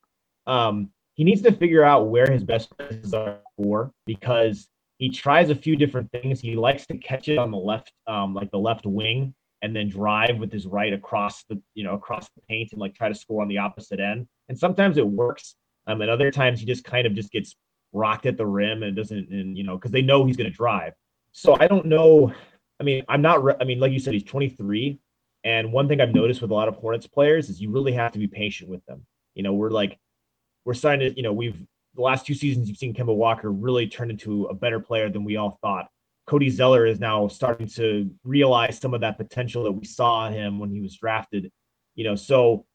Um, 0.47 0.91
he 1.15 1.25
needs 1.25 1.43
to 1.43 1.53
figure 1.53 1.83
out 1.83 2.09
where 2.09 2.31
his 2.31 2.45
best 2.45 2.77
places 2.79 3.13
are 3.13 3.41
for 3.57 3.91
because 4.07 4.69
he 4.99 5.09
tries 5.09 5.51
a 5.51 5.55
few 5.55 5.75
different 5.75 6.11
things. 6.13 6.41
He 6.41 6.55
likes 6.55 6.87
to 6.87 6.97
catch 6.99 7.29
it 7.29 7.39
on 7.39 7.51
the 7.51 7.59
left, 7.59 7.93
um, 8.07 8.35
like 8.35 8.53
the 8.53 8.59
left 8.59 8.87
wing, 8.87 9.35
and 9.63 9.75
then 9.75 9.89
drive 9.89 10.39
with 10.39 10.53
his 10.53 10.67
right 10.67 10.93
across 10.93 11.43
the 11.45 11.61
you 11.75 11.83
know 11.83 11.95
across 11.95 12.29
the 12.31 12.43
paint 12.49 12.71
and 12.71 12.81
like 12.81 12.95
try 12.95 13.09
to 13.09 13.15
score 13.15 13.43
on 13.43 13.49
the 13.49 13.59
opposite 13.59 13.99
end. 13.99 14.29
And 14.49 14.57
sometimes 14.57 14.97
it 14.97 15.07
works, 15.07 15.57
um, 15.89 16.03
and 16.03 16.11
other 16.11 16.31
times 16.31 16.61
he 16.61 16.67
just 16.67 16.85
kind 16.85 17.07
of 17.07 17.15
just 17.15 17.33
gets 17.33 17.57
rocked 17.93 18.27
at 18.27 18.37
the 18.37 18.47
rim 18.47 18.83
and 18.83 18.97
doesn't, 18.97 19.29
and 19.31 19.57
you 19.57 19.65
know, 19.65 19.77
because 19.77 19.91
they 19.91 20.03
know 20.03 20.25
he's 20.25 20.37
going 20.37 20.51
to 20.51 20.57
drive. 20.57 20.95
So 21.33 21.57
I 21.59 21.67
don't 21.67 21.87
know. 21.87 22.33
I 22.81 22.85
mean, 22.85 23.05
I'm 23.09 23.23
not. 23.23 23.43
Re- 23.43 23.57
I 23.61 23.65
mean, 23.65 23.81
like 23.81 23.93
you 23.93 24.01
said, 24.01 24.15
he's 24.15 24.25
23, 24.25 24.99
and 25.45 25.73
one 25.73 25.89
thing 25.89 26.01
I've 26.01 26.15
noticed 26.15 26.43
with 26.43 26.51
a 26.51 26.55
lot 26.55 26.69
of 26.69 26.77
Hornets 26.77 27.07
players 27.07 27.49
is 27.49 27.61
you 27.61 27.71
really 27.71 27.93
have 27.93 28.13
to 28.13 28.19
be 28.19 28.27
patient 28.27 28.71
with 28.71 28.85
them. 28.87 29.05
You 29.35 29.43
know, 29.43 29.53
we're 29.53 29.71
like, 29.71 29.99
we're 30.65 30.75
starting 30.75 31.11
to, 31.11 31.17
you 31.17 31.23
know, 31.23 31.33
we've 31.33 31.57
the 31.95 32.03
last 32.03 32.27
two 32.27 32.35
seasons 32.35 32.69
you've 32.69 32.79
seen 32.79 32.95
Kemba 32.95 33.15
Walker 33.15 33.51
really 33.51 33.89
turn 33.89 34.11
into 34.11 34.45
a 34.45 34.55
better 34.55 34.79
player 34.79 35.11
than 35.11 35.25
we 35.25 35.37
all 35.37 35.59
thought. 35.61 35.89
Cody 36.27 36.51
Zeller 36.51 36.87
is 36.87 37.01
now 37.01 37.27
starting 37.27 37.67
to 37.69 38.11
realize 38.23 38.79
some 38.79 38.95
of 38.95 39.01
that 39.01 39.17
potential 39.17 39.65
that 39.65 39.73
we 39.73 39.85
saw 39.85 40.29
him 40.29 40.59
when 40.59 40.71
he 40.71 40.81
was 40.81 40.97
drafted. 40.97 41.51
You 41.95 42.05
know, 42.05 42.15
so 42.15 42.67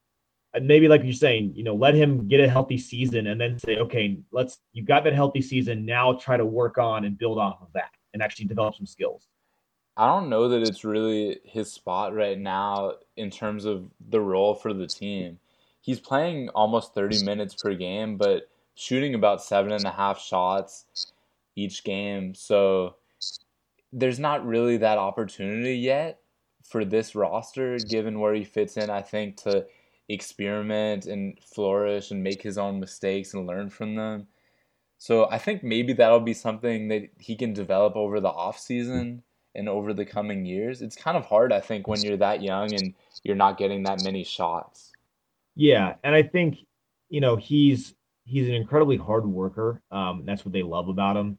maybe 0.62 0.88
like 0.88 1.04
you're 1.04 1.13
saying, 1.13 1.54
you 1.56 1.63
know, 1.63 1.74
let 1.74 1.96
him 1.96 2.28
get 2.28 2.39
a 2.39 2.48
healthy 2.48 2.78
season 2.78 3.28
and 3.28 3.42
then 3.42 3.58
say, 3.58 3.78
okay, 3.78 4.20
let's 4.32 4.60
You've 4.74 4.86
got 4.86 5.04
that 5.06 5.13
healthy 5.13 5.42
season. 5.42 5.86
Now 5.86 6.13
try 6.13 6.38
to 6.38 6.46
work 6.46 6.78
on 6.78 7.06
and 7.06 7.18
build 7.18 7.39
off 7.39 7.62
of 7.62 7.70
that 7.74 7.92
and 8.13 8.22
actually 8.22 8.46
develop 8.46 8.76
some 8.76 8.86
skills. 8.86 9.28
I 9.96 10.08
don't 10.08 10.30
know 10.30 10.48
that 10.50 10.62
it's 10.62 10.84
really 10.84 11.39
his 11.44 11.72
spot 11.72 12.16
right 12.16 12.38
now 12.38 12.94
in 13.16 13.30
terms 13.30 13.66
of 13.66 13.89
the 14.10 14.22
role 14.22 14.56
for 14.56 14.74
the 14.74 14.88
team. 14.88 15.39
He's 15.82 16.00
playing 16.00 16.50
almost 16.50 16.96
30 16.96 17.24
minutes 17.24 17.56
per 17.56 17.76
game, 17.76 18.18
but 18.18 18.50
shooting 18.76 19.13
about 19.13 19.44
seven 19.44 19.72
and 19.72 19.86
a 19.86 19.92
half 19.92 20.20
shots 20.20 20.86
each 21.56 21.84
game. 21.84 22.34
So 22.34 22.96
there's 23.92 24.20
not 24.20 24.46
really 24.46 24.78
that 24.78 24.98
opportunity 24.98 25.76
yet 25.76 26.20
for 26.63 26.86
this 26.86 27.13
roster, 27.13 27.78
given 27.78 28.20
where 28.20 28.34
he 28.34 28.44
fits 28.44 28.78
in, 28.78 28.89
I 28.89 29.02
think, 29.02 29.38
to 29.44 29.68
experiment 30.10 31.06
and 31.06 31.38
flourish 31.42 32.12
and 32.12 32.24
make 32.24 32.42
his 32.42 32.58
own 32.58 32.80
mistakes 32.80 33.34
and 33.34 33.48
learn 33.48 33.70
from 33.70 33.96
them. 33.96 34.28
So 34.98 35.30
I 35.30 35.38
think 35.38 35.63
maybe 35.63 35.94
that'll 35.94 36.20
be 36.20 36.34
something 36.34 36.88
that 36.89 37.10
he 37.18 37.36
can 37.36 37.54
develop 37.54 37.96
over 37.96 38.20
the 38.20 38.30
off 38.30 38.58
season 38.60 39.22
and 39.56 39.68
over 39.68 39.94
the 39.94 40.06
coming 40.06 40.46
years. 40.46 40.82
It's 40.82 40.96
kind 40.96 41.18
of 41.18 41.26
hard, 41.26 41.52
I 41.52 41.60
think, 41.60 41.88
when 41.88 42.02
you're 42.02 42.18
that 42.18 42.42
young 42.42 42.74
and 42.74 42.94
you're 43.24 43.36
not 43.36 43.58
getting 43.58 43.84
that 43.84 44.04
many 44.04 44.24
shots. 44.24 44.92
Yeah, 45.56 45.96
and 46.04 46.16
I 46.16 46.24
think 46.24 46.58
you 47.10 47.22
know 47.22 47.36
he's 47.36 47.94
he's 48.26 48.48
an 48.48 48.56
incredibly 48.56 48.98
hard 48.98 49.26
worker. 49.26 49.82
Um, 49.92 50.24
that's 50.26 50.46
what 50.46 50.54
they 50.54 50.63
love 50.63 50.88
about 50.88 51.18
him. 51.18 51.38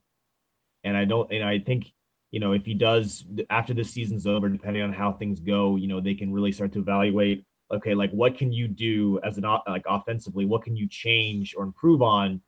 And 0.84 0.96
I 0.96 1.04
don't, 1.04 1.32
and 1.32 1.42
I 1.42 1.58
think 1.58 1.92
you 2.30 2.40
know 2.40 2.52
if 2.52 2.64
he 2.64 2.74
does 2.74 3.24
after 3.50 3.74
this 3.74 3.90
season's 3.90 4.26
over, 4.26 4.48
depending 4.48 4.82
on 4.82 4.92
how 4.92 5.12
things 5.12 5.40
go, 5.40 5.76
you 5.76 5.88
know 5.88 6.00
they 6.00 6.14
can 6.14 6.32
really 6.32 6.52
start 6.52 6.72
to 6.72 6.80
evaluate. 6.80 7.44
Okay, 7.72 7.94
like 7.94 8.10
what 8.10 8.36
can 8.36 8.52
you 8.52 8.68
do 8.68 9.20
as 9.24 9.38
an 9.38 9.44
like 9.66 9.84
offensively? 9.88 10.44
What 10.44 10.62
can 10.62 10.76
you 10.76 10.88
change 10.88 11.54
or 11.56 11.64
improve 11.64 12.02
on 12.02 12.40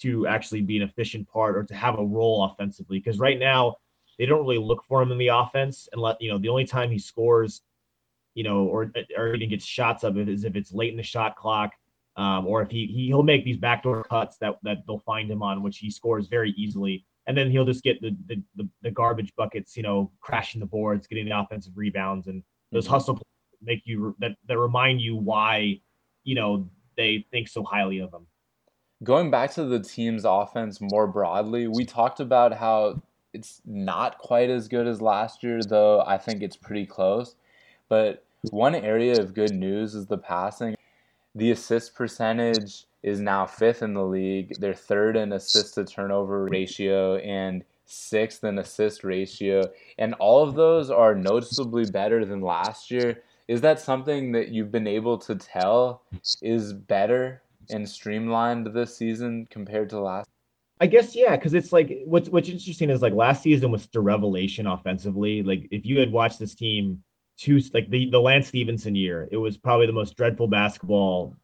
to 0.00 0.26
actually 0.26 0.60
be 0.60 0.76
an 0.76 0.82
efficient 0.82 1.28
part 1.28 1.56
or 1.56 1.64
to 1.64 1.74
have 1.74 1.98
a 1.98 2.04
role 2.04 2.44
offensively? 2.44 2.98
Because 2.98 3.18
right 3.18 3.38
now 3.38 3.76
they 4.18 4.26
don't 4.26 4.40
really 4.40 4.58
look 4.58 4.84
for 4.86 5.00
him 5.00 5.10
in 5.10 5.18
the 5.18 5.28
offense 5.28 5.88
and 5.92 6.00
let 6.00 6.20
you 6.20 6.30
know 6.30 6.38
the 6.38 6.48
only 6.48 6.66
time 6.66 6.90
he 6.90 6.98
scores, 6.98 7.62
you 8.34 8.44
know, 8.44 8.64
or 8.64 8.92
or 9.16 9.34
even 9.34 9.48
gets 9.48 9.64
shots 9.64 10.04
of 10.04 10.18
it 10.18 10.28
is 10.28 10.44
if 10.44 10.54
it's 10.54 10.72
late 10.72 10.90
in 10.90 10.96
the 10.96 11.02
shot 11.02 11.34
clock, 11.36 11.72
um, 12.16 12.46
or 12.46 12.62
if 12.62 12.70
he, 12.70 12.86
he 12.86 13.06
he'll 13.06 13.22
make 13.22 13.44
these 13.44 13.56
backdoor 13.56 14.04
cuts 14.04 14.36
that 14.38 14.56
that 14.62 14.78
they'll 14.86 14.98
find 14.98 15.30
him 15.30 15.42
on, 15.42 15.62
which 15.62 15.78
he 15.78 15.90
scores 15.90 16.28
very 16.28 16.50
easily, 16.58 17.06
and 17.26 17.36
then 17.36 17.50
he'll 17.50 17.64
just 17.64 17.82
get 17.82 18.00
the 18.02 18.14
the 18.26 18.42
the, 18.56 18.68
the 18.82 18.90
garbage 18.90 19.32
buckets, 19.34 19.76
you 19.76 19.82
know, 19.82 20.12
crashing 20.20 20.60
the 20.60 20.66
boards, 20.66 21.06
getting 21.06 21.24
the 21.24 21.38
offensive 21.38 21.72
rebounds, 21.74 22.26
and 22.26 22.42
those 22.70 22.84
mm-hmm. 22.84 22.94
hustle 22.94 23.20
make 23.62 23.82
you 23.84 24.16
that 24.20 24.32
that 24.48 24.58
remind 24.58 25.00
you 25.00 25.16
why, 25.16 25.80
you 26.24 26.34
know, 26.34 26.68
they 26.96 27.26
think 27.30 27.48
so 27.48 27.62
highly 27.62 27.98
of 27.98 28.12
him. 28.12 28.26
Going 29.02 29.30
back 29.30 29.52
to 29.54 29.64
the 29.64 29.80
team's 29.80 30.24
offense 30.24 30.80
more 30.80 31.06
broadly, 31.06 31.66
we 31.66 31.84
talked 31.84 32.20
about 32.20 32.52
how 32.52 33.02
it's 33.32 33.60
not 33.64 34.18
quite 34.18 34.50
as 34.50 34.68
good 34.68 34.86
as 34.86 35.00
last 35.00 35.42
year, 35.42 35.60
though 35.62 36.02
I 36.06 36.18
think 36.18 36.42
it's 36.42 36.56
pretty 36.56 36.86
close. 36.86 37.34
But 37.88 38.24
one 38.50 38.74
area 38.74 39.20
of 39.20 39.34
good 39.34 39.54
news 39.54 39.94
is 39.94 40.06
the 40.06 40.18
passing. 40.18 40.76
The 41.34 41.50
assist 41.50 41.94
percentage 41.94 42.84
is 43.02 43.20
now 43.20 43.46
fifth 43.46 43.82
in 43.82 43.94
the 43.94 44.04
league. 44.04 44.54
They're 44.58 44.74
third 44.74 45.16
in 45.16 45.32
assist 45.32 45.74
to 45.74 45.84
turnover 45.84 46.44
ratio 46.44 47.16
and 47.16 47.64
sixth 47.86 48.44
in 48.44 48.58
assist 48.58 49.02
ratio. 49.04 49.62
And 49.98 50.14
all 50.14 50.42
of 50.42 50.54
those 50.54 50.90
are 50.90 51.14
noticeably 51.14 51.90
better 51.90 52.24
than 52.24 52.40
last 52.40 52.90
year. 52.90 53.22
Is 53.48 53.60
that 53.62 53.80
something 53.80 54.32
that 54.32 54.48
you've 54.48 54.70
been 54.70 54.86
able 54.86 55.18
to 55.18 55.34
tell 55.34 56.02
is 56.40 56.72
better 56.72 57.42
and 57.70 57.88
streamlined 57.88 58.68
this 58.68 58.96
season 58.96 59.46
compared 59.50 59.90
to 59.90 60.00
last? 60.00 60.28
I 60.80 60.86
guess 60.86 61.14
yeah, 61.14 61.36
because 61.36 61.54
it's 61.54 61.72
like 61.72 62.00
what's 62.06 62.28
what's 62.28 62.48
interesting 62.48 62.90
is 62.90 63.02
like 63.02 63.12
last 63.12 63.42
season 63.42 63.70
was 63.70 63.86
the 63.86 64.00
revelation 64.00 64.66
offensively. 64.66 65.42
Like 65.42 65.68
if 65.70 65.86
you 65.86 66.00
had 66.00 66.10
watched 66.10 66.40
this 66.40 66.54
team 66.54 67.02
two 67.38 67.60
like 67.72 67.88
the 67.88 68.10
the 68.10 68.20
Lance 68.20 68.48
Stephenson 68.48 68.94
year, 68.94 69.28
it 69.30 69.36
was 69.36 69.56
probably 69.56 69.86
the 69.86 69.92
most 69.92 70.16
dreadful 70.16 70.48
basketball, 70.48 71.36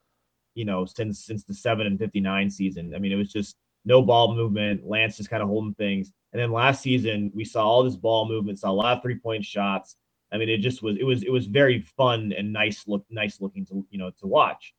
you 0.55 0.65
know, 0.65 0.85
since 0.85 1.25
since 1.25 1.45
the 1.45 1.55
seven 1.55 1.87
and 1.87 1.99
fifty 1.99 2.21
nine 2.21 2.51
season. 2.51 2.93
I 2.95 2.99
mean, 2.99 3.13
it 3.13 3.17
was 3.17 3.33
just 3.33 3.57
no 3.85 4.03
ball 4.03 4.35
movement. 4.35 4.85
Lance 4.85 5.17
just 5.17 5.31
kind 5.31 5.43
of 5.43 5.49
holding 5.49 5.75
things. 5.75 6.11
And 6.33 6.43
then 6.43 6.51
last 6.51 6.83
season 6.83 7.31
we 7.33 7.45
saw 7.45 7.65
all 7.65 7.85
this 7.85 7.97
ball 7.97 8.29
movement, 8.29 8.59
saw 8.59 8.71
a 8.71 8.73
lot 8.73 8.97
of 8.97 9.03
three 9.03 9.19
point 9.19 9.45
shots. 9.45 9.95
I 10.33 10.37
mean, 10.39 10.49
it 10.49 10.59
just 10.59 10.83
was 10.83 10.97
it 10.99 11.05
was 11.05 11.23
it 11.23 11.31
was 11.31 11.47
very 11.47 11.81
fun 11.97 12.33
and 12.37 12.53
nice 12.53 12.87
look 12.87 13.05
nice 13.11 13.41
looking 13.41 13.65
to 13.67 13.87
you 13.91 13.99
know 13.99 14.11
to 14.21 14.27
watch. 14.27 14.75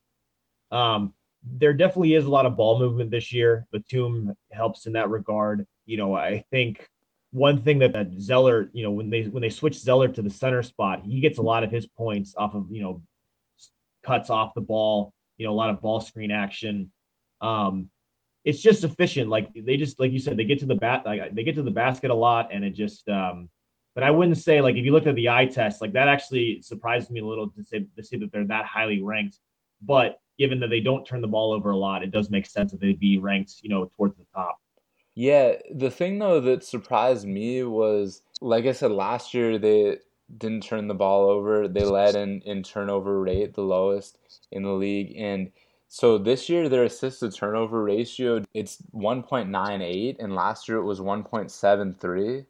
Um, 0.72 1.14
there 1.44 1.74
definitely 1.74 2.14
is 2.14 2.26
a 2.26 2.30
lot 2.30 2.46
of 2.46 2.58
ball 2.58 2.80
movement 2.80 3.12
this 3.12 3.32
year. 3.32 3.66
Batum 3.72 4.36
helps 4.52 4.86
in 4.86 4.94
that 4.94 5.10
regard. 5.10 5.66
You 5.86 5.98
know, 5.98 6.16
I 6.16 6.44
think 6.52 6.88
one 7.32 7.62
thing 7.62 7.80
that, 7.80 7.94
that 7.94 8.12
Zeller, 8.20 8.70
you 8.74 8.84
know, 8.84 8.92
when 8.92 9.10
they 9.10 9.24
when 9.24 9.42
they 9.42 9.50
switch 9.50 9.80
Zeller 9.80 10.08
to 10.10 10.22
the 10.22 10.30
center 10.30 10.62
spot, 10.62 11.02
he 11.04 11.20
gets 11.20 11.40
a 11.40 11.44
lot 11.44 11.64
of 11.64 11.72
his 11.72 11.88
points 11.88 12.36
off 12.38 12.54
of 12.54 12.68
you 12.70 12.82
know 12.82 13.02
cuts 14.04 14.30
off 14.30 14.54
the 14.54 14.62
ball. 14.62 15.14
You 15.38 15.48
know, 15.48 15.54
a 15.54 15.56
lot 15.56 15.70
of 15.70 15.82
ball 15.82 16.02
screen 16.02 16.32
action. 16.32 16.92
Um, 17.42 17.90
it's 18.44 18.62
just 18.62 18.84
efficient. 18.84 19.30
Like 19.30 19.50
they 19.54 19.78
just 19.78 20.00
like 20.00 20.12
you 20.12 20.20
said, 20.20 20.38
they 20.38 20.44
get 20.44 20.60
to 20.60 20.66
the 20.66 20.76
bat, 20.76 21.06
like 21.06 21.34
they 21.34 21.44
get 21.44 21.56
to 21.56 21.64
the 21.64 21.72
basket 21.72 22.12
a 22.12 22.16
lot, 22.16 22.50
and 22.52 22.64
it 22.64 22.72
just. 22.72 23.10
um 23.10 23.50
But 23.96 24.04
I 24.04 24.12
wouldn't 24.12 24.38
say 24.38 24.62
like 24.62 24.76
if 24.76 24.86
you 24.86 24.92
looked 24.92 25.08
at 25.08 25.16
the 25.16 25.30
eye 25.30 25.46
test, 25.46 25.82
like 25.82 25.94
that 25.94 26.08
actually 26.08 26.62
surprised 26.62 27.12
me 27.12 27.20
a 27.20 27.26
little 27.26 27.50
to 27.50 27.64
say 27.64 27.86
to 27.96 28.04
see 28.04 28.18
that 28.18 28.32
they're 28.32 28.48
that 28.48 28.66
highly 28.66 29.02
ranked. 29.02 29.40
But 29.82 30.20
given 30.38 30.60
that 30.62 30.70
they 30.70 30.80
don't 30.80 31.06
turn 31.06 31.22
the 31.22 31.28
ball 31.28 31.52
over 31.52 31.72
a 31.72 31.78
lot, 31.78 32.04
it 32.04 32.12
does 32.12 32.30
make 32.30 32.46
sense 32.46 32.72
that 32.72 32.80
they'd 32.80 33.00
be 33.00 33.18
ranked, 33.18 33.56
you 33.62 33.70
know, 33.70 33.92
towards 33.98 34.16
the 34.18 34.26
top. 34.34 34.60
Yeah, 35.16 35.56
the 35.74 35.92
thing 35.92 36.20
though 36.20 36.40
that 36.40 36.64
surprised 36.64 37.28
me 37.28 37.64
was, 37.64 38.22
like 38.42 38.66
I 38.66 38.72
said, 38.72 38.92
last 38.92 39.34
year 39.34 39.58
they 39.58 39.98
didn't 40.38 40.64
turn 40.64 40.88
the 40.88 40.94
ball 40.94 41.30
over. 41.30 41.68
They 41.68 41.84
led 41.84 42.16
in, 42.16 42.42
in 42.42 42.64
turnover 42.64 43.20
rate, 43.22 43.54
the 43.54 43.62
lowest 43.62 44.18
in 44.52 44.64
the 44.64 44.72
league. 44.72 45.14
And 45.18 45.52
so 45.88 46.18
this 46.18 46.48
year 46.48 46.70
their 46.70 46.84
assist 46.84 47.20
to 47.22 47.32
turnover 47.32 47.84
ratio 47.84 48.44
it's 48.54 48.78
1.98 48.94 50.18
and 50.20 50.36
last 50.36 50.70
year 50.70 50.78
it 50.78 50.86
was 50.86 51.00
1.73. 51.00 52.46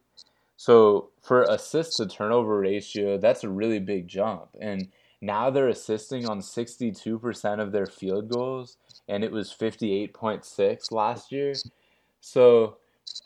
So 0.60 1.08
for 1.22 1.44
assist 1.44 1.96
to 1.96 2.06
turnover 2.06 2.60
ratio, 2.60 3.16
that's 3.16 3.44
a 3.44 3.48
really 3.48 3.78
big 3.78 4.06
jump. 4.06 4.48
And 4.60 4.88
now 5.22 5.48
they're 5.48 5.68
assisting 5.70 6.28
on 6.28 6.40
62% 6.40 7.60
of 7.60 7.72
their 7.72 7.86
field 7.86 8.28
goals, 8.28 8.76
and 9.08 9.24
it 9.24 9.32
was 9.32 9.56
58.6 9.58 10.92
last 10.92 11.32
year. 11.32 11.54
So 12.20 12.76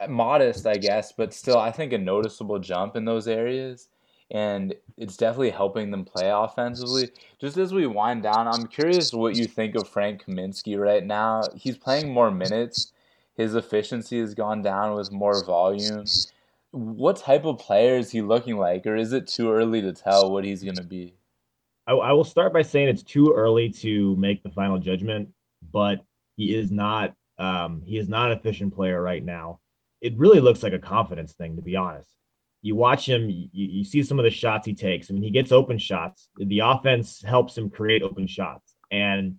modest, 0.08 0.64
I 0.64 0.76
guess, 0.76 1.10
but 1.10 1.34
still, 1.34 1.58
I 1.58 1.72
think 1.72 1.92
a 1.92 1.98
noticeable 1.98 2.60
jump 2.60 2.94
in 2.94 3.04
those 3.04 3.26
areas. 3.26 3.88
And 4.30 4.72
it's 4.96 5.16
definitely 5.16 5.50
helping 5.50 5.90
them 5.90 6.04
play 6.04 6.30
offensively. 6.32 7.10
Just 7.40 7.56
as 7.56 7.74
we 7.74 7.88
wind 7.88 8.22
down, 8.22 8.46
I'm 8.46 8.68
curious 8.68 9.12
what 9.12 9.34
you 9.34 9.46
think 9.46 9.74
of 9.74 9.88
Frank 9.88 10.24
Kaminsky 10.24 10.78
right 10.78 11.04
now. 11.04 11.42
He's 11.56 11.78
playing 11.78 12.12
more 12.12 12.30
minutes. 12.30 12.92
His 13.36 13.56
efficiency 13.56 14.20
has 14.20 14.34
gone 14.34 14.62
down 14.62 14.94
with 14.94 15.10
more 15.10 15.44
volume. 15.44 16.04
What 16.74 17.18
type 17.18 17.44
of 17.44 17.58
player 17.58 17.96
is 17.96 18.10
he 18.10 18.20
looking 18.20 18.56
like, 18.56 18.84
or 18.84 18.96
is 18.96 19.12
it 19.12 19.28
too 19.28 19.52
early 19.52 19.80
to 19.82 19.92
tell 19.92 20.32
what 20.32 20.44
he's 20.44 20.64
going 20.64 20.74
to 20.74 20.82
be? 20.82 21.14
I, 21.86 21.92
I 21.92 22.12
will 22.12 22.24
start 22.24 22.52
by 22.52 22.62
saying 22.62 22.88
it's 22.88 23.04
too 23.04 23.32
early 23.32 23.70
to 23.70 24.16
make 24.16 24.42
the 24.42 24.50
final 24.50 24.78
judgment, 24.78 25.28
but 25.72 26.04
he 26.36 26.54
is 26.54 26.72
not 26.72 27.14
um, 27.38 27.82
he 27.84 27.96
is 27.96 28.08
not 28.08 28.32
an 28.32 28.38
efficient 28.38 28.74
player 28.74 29.00
right 29.00 29.24
now. 29.24 29.60
It 30.00 30.18
really 30.18 30.40
looks 30.40 30.62
like 30.62 30.72
a 30.72 30.78
confidence 30.78 31.32
thing, 31.32 31.54
to 31.56 31.62
be 31.62 31.76
honest. 31.76 32.10
You 32.62 32.74
watch 32.74 33.08
him, 33.08 33.28
you, 33.28 33.48
you 33.52 33.84
see 33.84 34.02
some 34.02 34.18
of 34.18 34.24
the 34.24 34.30
shots 34.30 34.66
he 34.66 34.74
takes. 34.74 35.10
I 35.10 35.14
mean, 35.14 35.22
he 35.22 35.30
gets 35.30 35.52
open 35.52 35.78
shots. 35.78 36.28
The 36.36 36.60
offense 36.60 37.22
helps 37.22 37.56
him 37.56 37.70
create 37.70 38.02
open 38.02 38.26
shots, 38.26 38.74
and 38.90 39.36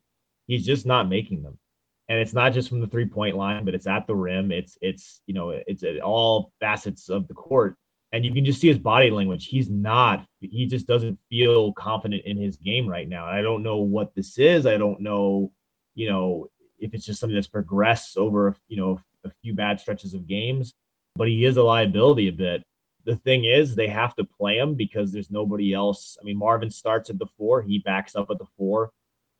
he's 0.48 0.65
just 0.65 0.86
not 0.86 1.10
making 1.10 1.43
them. 1.43 1.58
And 2.07 2.19
it's 2.19 2.33
not 2.33 2.53
just 2.53 2.69
from 2.69 2.81
the 2.81 2.87
three 2.87 3.07
point 3.07 3.35
line, 3.35 3.65
but 3.65 3.73
it's 3.73 3.87
at 3.87 4.05
the 4.07 4.15
rim. 4.15 4.51
It's 4.51 4.77
it's 4.81 5.21
you 5.25 5.33
know 5.33 5.49
it's 5.49 5.83
at 5.83 5.99
all 5.99 6.51
facets 6.59 7.09
of 7.09 7.27
the 7.27 7.33
court 7.33 7.77
and 8.15 8.23
you 8.23 8.33
can 8.33 8.45
just 8.45 8.61
see 8.61 8.69
his 8.69 8.79
body 8.79 9.11
language. 9.11 9.47
He's 9.47 9.69
not, 9.69 10.25
he 10.39 10.65
just 10.67 10.87
doesn't 10.87 11.19
feel 11.29 11.73
confident 11.73 12.23
in 12.25 12.37
his 12.37 12.55
game 12.55 12.87
right 12.87 13.09
now. 13.09 13.25
I 13.25 13.41
don't 13.41 13.61
know 13.61 13.79
what 13.79 14.15
this 14.15 14.37
is. 14.37 14.65
I 14.65 14.77
don't 14.77 15.01
know, 15.01 15.51
you 15.95 16.09
know, 16.09 16.47
if 16.79 16.93
it's 16.93 17.05
just 17.05 17.19
something 17.19 17.35
that's 17.35 17.47
progressed 17.47 18.17
over, 18.17 18.55
you 18.69 18.77
know, 18.77 19.01
a 19.25 19.31
few 19.41 19.53
bad 19.53 19.81
stretches 19.81 20.13
of 20.13 20.27
games, 20.27 20.73
but 21.17 21.27
he 21.27 21.43
is 21.43 21.57
a 21.57 21.63
liability 21.63 22.29
a 22.29 22.31
bit. 22.31 22.63
The 23.03 23.17
thing 23.17 23.43
is, 23.43 23.75
they 23.75 23.89
have 23.89 24.15
to 24.15 24.23
play 24.23 24.59
him 24.59 24.75
because 24.75 25.11
there's 25.11 25.29
nobody 25.29 25.73
else. 25.73 26.17
I 26.19 26.23
mean, 26.23 26.37
Marvin 26.37 26.71
starts 26.71 27.09
at 27.09 27.19
the 27.19 27.27
four, 27.37 27.61
he 27.63 27.79
backs 27.79 28.15
up 28.15 28.27
at 28.31 28.37
the 28.37 28.47
four. 28.57 28.91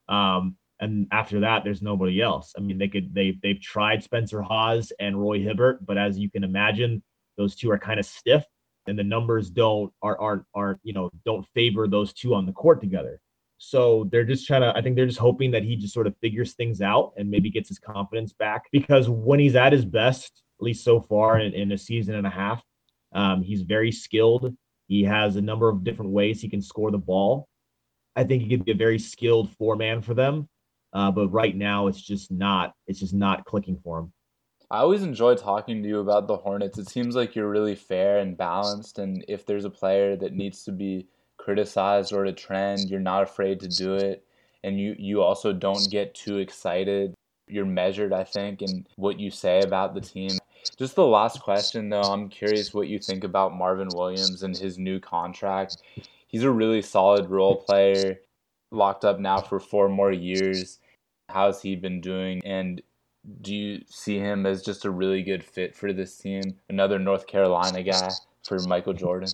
Um, 0.10 0.58
and 0.80 1.08
after 1.12 1.40
that, 1.42 1.64
there's 1.64 1.82
nobody 1.82 2.22
else. 2.22 2.54
I 2.58 2.62
mean, 2.62 2.78
they 2.78 2.88
could 2.88 3.14
they 3.14 3.38
they've 3.42 3.62
tried 3.62 4.04
Spencer 4.04 4.42
Hawes 4.42 4.92
and 5.00 5.20
Roy 5.20 5.40
Hibbert, 5.40 5.86
but 5.86 5.98
as 5.98 6.18
you 6.18 6.30
can 6.30 6.44
imagine, 6.44 7.02
those 7.38 7.56
two 7.56 7.72
are 7.72 7.80
kind 7.80 8.00
of 8.00 8.06
stiff 8.06 8.46
and 8.88 8.98
the 8.98 9.04
numbers 9.04 9.50
don't 9.50 9.92
are 10.02 10.20
aren't 10.20 10.44
aren't 10.54 10.80
you 10.84 10.94
know 10.94 11.10
don't 11.26 11.46
favor 11.54 11.88
those 11.88 12.14
two 12.14 12.34
on 12.34 12.46
the 12.46 12.52
court 12.52 12.82
together. 12.82 13.20
So 13.58 14.08
they're 14.12 14.26
just 14.26 14.46
trying 14.46 14.62
to. 14.62 14.74
I 14.76 14.82
think 14.82 14.96
they're 14.96 15.06
just 15.06 15.20
hoping 15.20 15.52
that 15.52 15.64
he 15.64 15.76
just 15.76 15.94
sort 15.94 16.08
of 16.08 16.16
figures 16.18 16.54
things 16.54 16.82
out 16.82 17.14
and 17.18 17.30
maybe 17.30 17.50
gets 17.50 17.70
his 17.70 17.80
confidence 17.80 18.34
back 18.34 18.64
because 18.72 19.10
when 19.10 19.40
he's 19.40 19.56
at 19.56 19.72
his 19.72 19.86
best, 19.86 20.44
at 20.60 20.64
least 20.64 20.84
so 20.84 21.00
far 21.00 21.40
in, 21.40 21.54
in 21.54 21.72
a 21.72 21.78
season 21.78 22.16
and 22.16 22.28
a 22.28 22.30
half, 22.30 22.62
um, 23.14 23.42
he's 23.42 23.62
very 23.62 23.92
skilled. 23.92 24.54
He 24.88 25.04
has 25.04 25.36
a 25.36 25.42
number 25.42 25.70
of 25.70 25.84
different 25.84 26.12
ways 26.12 26.42
he 26.42 26.50
can 26.50 26.62
score 26.62 26.92
the 26.92 26.98
ball. 26.98 27.48
I 28.16 28.24
think 28.24 28.44
he 28.44 28.50
could 28.50 28.66
be 28.66 28.74
a 28.74 28.76
very 28.76 29.00
skilled 29.00 29.52
four 29.58 29.76
man 29.76 30.02
for 30.02 30.14
them. 30.14 30.48
Uh, 30.94 31.12
but 31.12 31.28
right 31.30 31.56
now, 31.56 31.88
it's 31.88 32.02
just 32.02 32.32
not. 32.32 32.74
It's 32.88 33.00
just 33.00 33.14
not 33.14 33.46
clicking 33.46 33.78
for 33.84 34.00
him. 34.00 34.12
I 34.72 34.80
always 34.80 35.04
enjoy 35.04 35.36
talking 35.36 35.84
to 35.84 35.88
you 35.90 36.00
about 36.00 36.28
the 36.28 36.38
Hornets. 36.38 36.78
It 36.80 36.90
seems 36.90 37.16
like 37.16 37.36
you're 37.36 37.50
really 37.50 37.76
fair 37.76 38.18
and 38.20 38.36
balanced, 38.38 38.98
and 39.00 39.24
if 39.28 39.46
there's 39.46 39.66
a 39.66 39.70
player 39.70 40.16
that 40.16 40.34
needs 40.34 40.64
to 40.64 40.72
be 40.72 41.08
criticized 41.38 42.12
or 42.14 42.24
to 42.24 42.34
trend, 42.34 42.90
you're 42.90 43.00
not 43.00 43.24
afraid 43.24 43.60
to 43.60 43.68
do 43.68 43.94
it. 43.96 44.24
and 44.64 44.80
you 44.80 44.96
you 44.98 45.22
also 45.22 45.54
don't 45.54 45.92
get 45.92 46.16
too 46.16 46.40
excited. 46.40 47.14
You're 47.48 47.66
measured, 47.66 48.12
I 48.14 48.24
think, 48.24 48.64
in 48.64 48.88
what 48.96 49.20
you 49.20 49.30
say 49.30 49.62
about 49.62 49.94
the 49.94 50.02
team. 50.02 50.32
Just 50.78 50.96
the 50.96 51.06
last 51.06 51.42
question, 51.42 51.90
though, 51.90 52.02
I'm 52.02 52.28
curious 52.30 52.74
what 52.74 52.88
you 52.88 52.98
think 52.98 53.24
about 53.24 53.54
Marvin 53.56 53.90
Williams 53.94 54.42
and 54.42 54.58
his 54.58 54.80
new 54.80 55.00
contract. 55.00 55.78
He's 56.28 56.42
a 56.44 56.50
really 56.52 56.82
solid 56.82 57.30
role 57.30 57.58
player, 57.58 58.18
locked 58.76 59.06
up 59.06 59.20
now 59.20 59.42
for 59.42 59.60
four 59.60 59.90
more 59.90 60.12
years. 60.12 60.80
How's 61.30 61.62
he 61.62 61.76
been 61.76 62.02
doing? 62.02 62.42
And 62.46 62.82
do 63.42 63.56
you 63.56 63.82
see 63.88 64.20
him 64.20 64.46
as 64.46 64.62
just 64.62 64.86
a 64.86 64.92
really 64.92 65.24
good 65.24 65.44
fit 65.44 65.76
for 65.76 65.92
this 65.94 66.18
team? 66.18 66.44
Another 66.70 67.00
North 67.00 67.26
Carolina 67.28 67.82
guy 67.82 68.10
for 68.44 68.60
Michael 68.68 68.94
Jordan? 68.94 69.30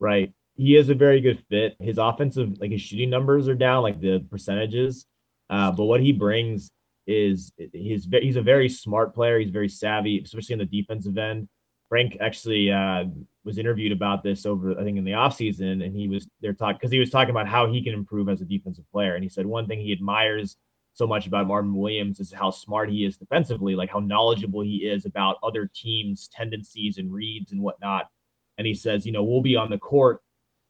Right. 0.00 0.32
He 0.56 0.76
is 0.76 0.88
a 0.88 0.94
very 0.94 1.20
good 1.20 1.42
fit. 1.48 1.76
His 1.78 1.98
offensive, 1.98 2.60
like 2.60 2.72
his 2.72 2.82
shooting 2.82 3.10
numbers 3.10 3.48
are 3.48 3.54
down, 3.54 3.82
like 3.82 4.00
the 4.00 4.24
percentages. 4.30 5.06
Uh, 5.48 5.70
but 5.70 5.84
what 5.84 6.00
he 6.00 6.12
brings 6.12 6.70
is 7.06 7.52
he's 7.72 8.06
he's 8.12 8.36
a 8.36 8.42
very 8.42 8.68
smart 8.68 9.14
player. 9.14 9.38
He's 9.38 9.50
very 9.50 9.68
savvy, 9.68 10.20
especially 10.20 10.54
in 10.54 10.58
the 10.58 10.64
defensive 10.64 11.16
end. 11.16 11.48
Frank 11.90 12.16
actually 12.20 12.70
uh, 12.70 13.04
was 13.44 13.58
interviewed 13.58 13.90
about 13.90 14.22
this 14.22 14.46
over, 14.46 14.78
I 14.78 14.84
think, 14.84 14.96
in 14.96 15.04
the 15.04 15.10
offseason, 15.10 15.84
and 15.84 15.94
he 15.94 16.06
was 16.08 16.28
there 16.40 16.54
talking 16.54 16.76
because 16.76 16.92
he 16.92 17.00
was 17.00 17.10
talking 17.10 17.30
about 17.30 17.48
how 17.48 17.70
he 17.70 17.82
can 17.82 17.92
improve 17.92 18.28
as 18.28 18.40
a 18.40 18.44
defensive 18.44 18.84
player. 18.92 19.16
And 19.16 19.24
he 19.24 19.28
said 19.28 19.44
one 19.44 19.66
thing 19.66 19.80
he 19.80 19.92
admires 19.92 20.56
so 20.92 21.04
much 21.04 21.26
about 21.26 21.48
Marvin 21.48 21.74
Williams 21.74 22.20
is 22.20 22.32
how 22.32 22.50
smart 22.50 22.90
he 22.90 23.04
is 23.04 23.16
defensively, 23.16 23.74
like 23.74 23.90
how 23.90 23.98
knowledgeable 23.98 24.62
he 24.62 24.86
is 24.86 25.04
about 25.04 25.38
other 25.42 25.68
teams' 25.74 26.30
tendencies 26.32 26.98
and 26.98 27.12
reads 27.12 27.50
and 27.50 27.60
whatnot. 27.60 28.08
And 28.56 28.68
he 28.68 28.74
says, 28.74 29.04
you 29.04 29.10
know, 29.10 29.24
we'll 29.24 29.42
be 29.42 29.56
on 29.56 29.68
the 29.68 29.78
court 29.78 30.20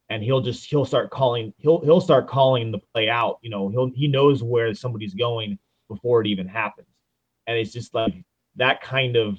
and 0.09 0.22
he'll 0.22 0.40
just 0.40 0.70
he'll 0.70 0.87
start 0.87 1.11
calling 1.11 1.52
he'll 1.59 1.80
he'll 1.80 2.00
start 2.00 2.28
calling 2.28 2.70
the 2.70 2.80
play 2.94 3.11
out. 3.11 3.38
You 3.42 3.50
know, 3.50 3.68
he'll 3.68 3.90
he 3.94 4.09
knows 4.09 4.42
where 4.42 4.74
somebody's 4.74 5.14
going 5.14 5.59
before 5.88 6.22
it 6.22 6.26
even 6.28 6.48
happens. 6.48 6.88
And 7.46 7.59
it's 7.59 7.72
just 7.72 7.92
like 7.94 8.14
that 8.56 8.83
kind 8.83 9.16
of 9.16 9.38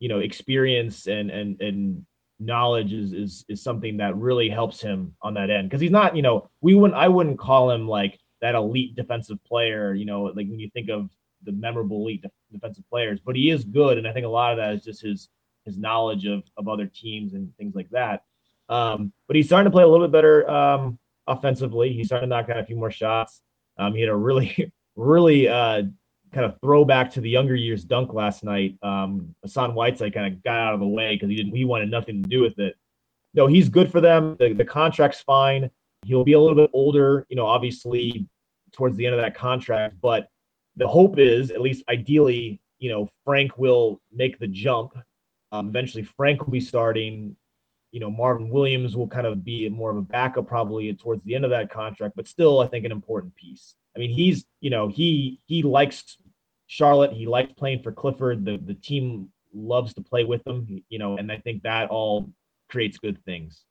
you 0.00 0.08
know 0.08 0.18
experience 0.18 1.06
and 1.06 1.30
and 1.30 1.60
and 1.60 2.04
knowledge 2.40 2.92
is 2.92 3.12
is 3.12 3.44
is 3.48 3.62
something 3.62 3.98
that 3.98 4.16
really 4.16 4.48
helps 4.48 4.80
him 4.80 5.14
on 5.22 5.34
that 5.34 5.50
end. 5.50 5.68
Because 5.68 5.80
he's 5.80 5.90
not 5.90 6.16
you 6.16 6.22
know 6.22 6.50
we 6.60 6.74
wouldn't 6.74 6.98
I 6.98 7.06
wouldn't 7.06 7.38
call 7.38 7.70
him 7.70 7.86
like 7.86 8.18
that 8.40 8.54
elite 8.54 8.96
defensive 8.96 9.38
player 9.44 9.94
you 9.94 10.06
know 10.06 10.22
like 10.22 10.48
when 10.48 10.58
you 10.58 10.70
think 10.70 10.88
of 10.88 11.10
the 11.44 11.52
memorable 11.52 11.98
elite 11.98 12.24
defensive 12.52 12.84
players 12.90 13.20
but 13.24 13.36
he 13.36 13.50
is 13.50 13.64
good 13.64 13.98
and 13.98 14.08
I 14.08 14.12
think 14.12 14.26
a 14.26 14.30
lot 14.30 14.52
of 14.52 14.58
that 14.58 14.74
is 14.74 14.82
just 14.82 15.02
his 15.02 15.28
his 15.66 15.78
knowledge 15.78 16.26
of 16.26 16.42
of 16.56 16.66
other 16.66 16.86
teams 16.86 17.34
and 17.34 17.54
things 17.58 17.74
like 17.74 17.90
that. 17.90 18.24
Um 18.68 19.12
but 19.28 19.36
he's 19.36 19.46
starting 19.46 19.70
to 19.70 19.74
play 19.74 19.84
a 19.84 19.88
little 19.88 20.06
bit 20.06 20.12
better 20.12 20.50
um 20.50 20.98
offensively. 21.26 21.92
He's 21.92 22.06
starting 22.06 22.30
to 22.30 22.34
knock 22.34 22.48
down 22.48 22.58
a 22.58 22.64
few 22.64 22.76
more 22.76 22.90
shots. 22.90 23.42
Um 23.78 23.94
he 23.94 24.00
had 24.00 24.10
a 24.10 24.16
really 24.16 24.72
really 24.96 25.46
uh 25.46 25.82
kind 26.32 26.46
of 26.46 26.58
throwback 26.60 27.10
to 27.12 27.20
the 27.20 27.30
younger 27.30 27.54
years 27.54 27.84
dunk 27.84 28.12
last 28.12 28.44
night. 28.44 28.76
Um, 28.82 29.34
Hassan 29.42 29.74
Whiteside 29.74 30.14
kind 30.14 30.32
of 30.32 30.42
got 30.42 30.58
out 30.58 30.74
of 30.74 30.80
the 30.80 30.86
way 30.86 31.14
because 31.14 31.28
he 31.28 31.36
didn't 31.36 31.54
he 31.54 31.64
wanted 31.64 31.90
nothing 31.90 32.22
to 32.22 32.28
do 32.28 32.40
with 32.40 32.58
it. 32.58 32.76
No, 33.34 33.46
he's 33.46 33.68
good 33.68 33.90
for 33.90 34.00
them. 34.00 34.36
The, 34.38 34.52
the 34.52 34.64
contract's 34.64 35.20
fine. 35.20 35.70
He'll 36.04 36.24
be 36.24 36.32
a 36.32 36.40
little 36.40 36.56
bit 36.56 36.70
older, 36.72 37.26
you 37.28 37.36
know, 37.36 37.46
obviously 37.46 38.26
towards 38.72 38.96
the 38.96 39.06
end 39.06 39.14
of 39.14 39.20
that 39.20 39.34
contract. 39.34 39.96
But 40.00 40.28
the 40.76 40.88
hope 40.88 41.18
is, 41.18 41.50
at 41.50 41.60
least 41.60 41.84
ideally, 41.88 42.60
you 42.78 42.90
know, 42.90 43.08
Frank 43.24 43.58
will 43.58 44.00
make 44.12 44.38
the 44.38 44.46
jump. 44.46 44.92
Um, 45.52 45.68
eventually, 45.68 46.04
Frank 46.04 46.44
will 46.44 46.52
be 46.52 46.60
starting. 46.60 47.36
You 47.92 47.98
know, 47.98 48.10
Marvin 48.10 48.50
Williams 48.50 48.96
will 48.96 49.08
kind 49.08 49.26
of 49.26 49.44
be 49.44 49.68
more 49.68 49.90
of 49.90 49.96
a 49.96 50.02
backup 50.02 50.46
probably 50.46 50.92
towards 50.94 51.24
the 51.24 51.34
end 51.34 51.44
of 51.44 51.50
that 51.50 51.70
contract, 51.70 52.14
but 52.14 52.28
still, 52.28 52.60
I 52.60 52.68
think 52.68 52.84
an 52.84 52.92
important 52.92 53.34
piece. 53.34 53.74
I 53.96 53.98
mean, 53.98 54.10
he's 54.10 54.44
you 54.60 54.70
know 54.70 54.88
he 54.88 55.40
he 55.46 55.62
likes 55.62 56.16
Charlotte. 56.66 57.12
He 57.12 57.26
likes 57.26 57.52
playing 57.52 57.82
for 57.82 57.92
Clifford. 57.92 58.44
The 58.44 58.58
the 58.58 58.74
team 58.74 59.30
loves 59.52 59.94
to 59.94 60.02
play 60.02 60.24
with 60.24 60.46
him. 60.46 60.82
You 60.88 60.98
know, 60.98 61.16
and 61.16 61.30
I 61.30 61.38
think 61.38 61.62
that 61.62 61.90
all 61.90 62.30
creates 62.68 62.98
good 62.98 63.22
things. 63.24 63.64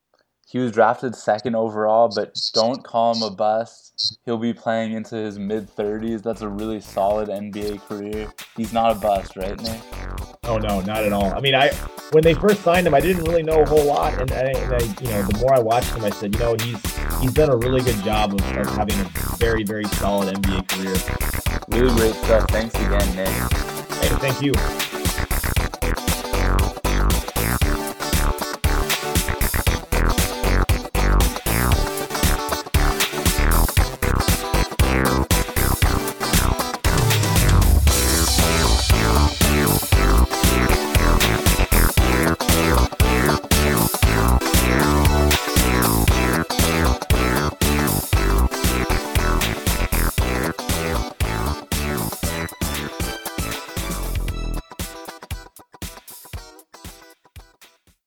He 0.50 0.58
was 0.58 0.72
drafted 0.72 1.16
second 1.16 1.56
overall, 1.56 2.12
but 2.14 2.36
don't 2.56 2.84
call 2.84 3.14
him 3.14 3.22
a 3.22 3.30
bust. 3.30 4.18
He'll 4.26 4.40
be 4.40 4.52
playing 4.52 4.94
into 4.94 5.16
his 5.16 5.38
mid 5.38 5.70
30s. 5.76 6.24
That's 6.24 6.42
a 6.42 6.48
really 6.48 6.82
solid 6.82 7.30
NBA 7.30 7.82
career. 7.88 8.34
He's 8.58 8.74
not 8.74 8.98
a 8.98 9.00
bust, 9.00 9.36
right, 9.36 9.62
Nick? 9.62 9.80
Oh 10.46 10.58
no, 10.58 10.82
not 10.82 11.04
at 11.04 11.14
all. 11.14 11.32
I 11.36 11.40
mean, 11.40 11.54
I 11.54 11.72
when 12.14 12.24
they 12.24 12.34
first 12.34 12.64
signed 12.64 12.88
him, 12.88 12.96
I 12.96 13.00
didn't 13.00 13.26
really 13.26 13.44
know 13.44 13.62
a 13.62 13.66
whole 13.66 13.86
lot, 13.86 14.20
and, 14.20 14.32
I, 14.32 14.40
and 14.40 14.74
I, 14.74 14.80
you 14.80 15.10
know, 15.10 15.22
the 15.22 15.38
more 15.38 15.54
I 15.54 15.60
watched 15.60 15.94
him, 15.94 16.04
I 16.04 16.10
said, 16.10 16.34
you 16.34 16.40
know, 16.40 16.56
he's 16.60 16.82
he's 17.22 17.34
done 17.34 17.50
a 17.50 17.58
really 17.58 17.82
good 17.82 18.02
job 18.04 18.34
of, 18.34 18.58
of 18.58 18.68
having 18.76 19.00
a 19.00 19.04
very 19.38 19.64
very 19.64 19.86
solid 19.86 20.36
NBA 20.36 20.68
career. 20.70 21.80
Really 21.80 21.96
great 21.96 22.16
stuff. 22.16 22.50
Thanks 22.50 22.76
again, 22.76 23.16
Nick. 23.16 23.28
Hey, 23.28 24.10
thank 24.18 24.42
you. 24.42 24.89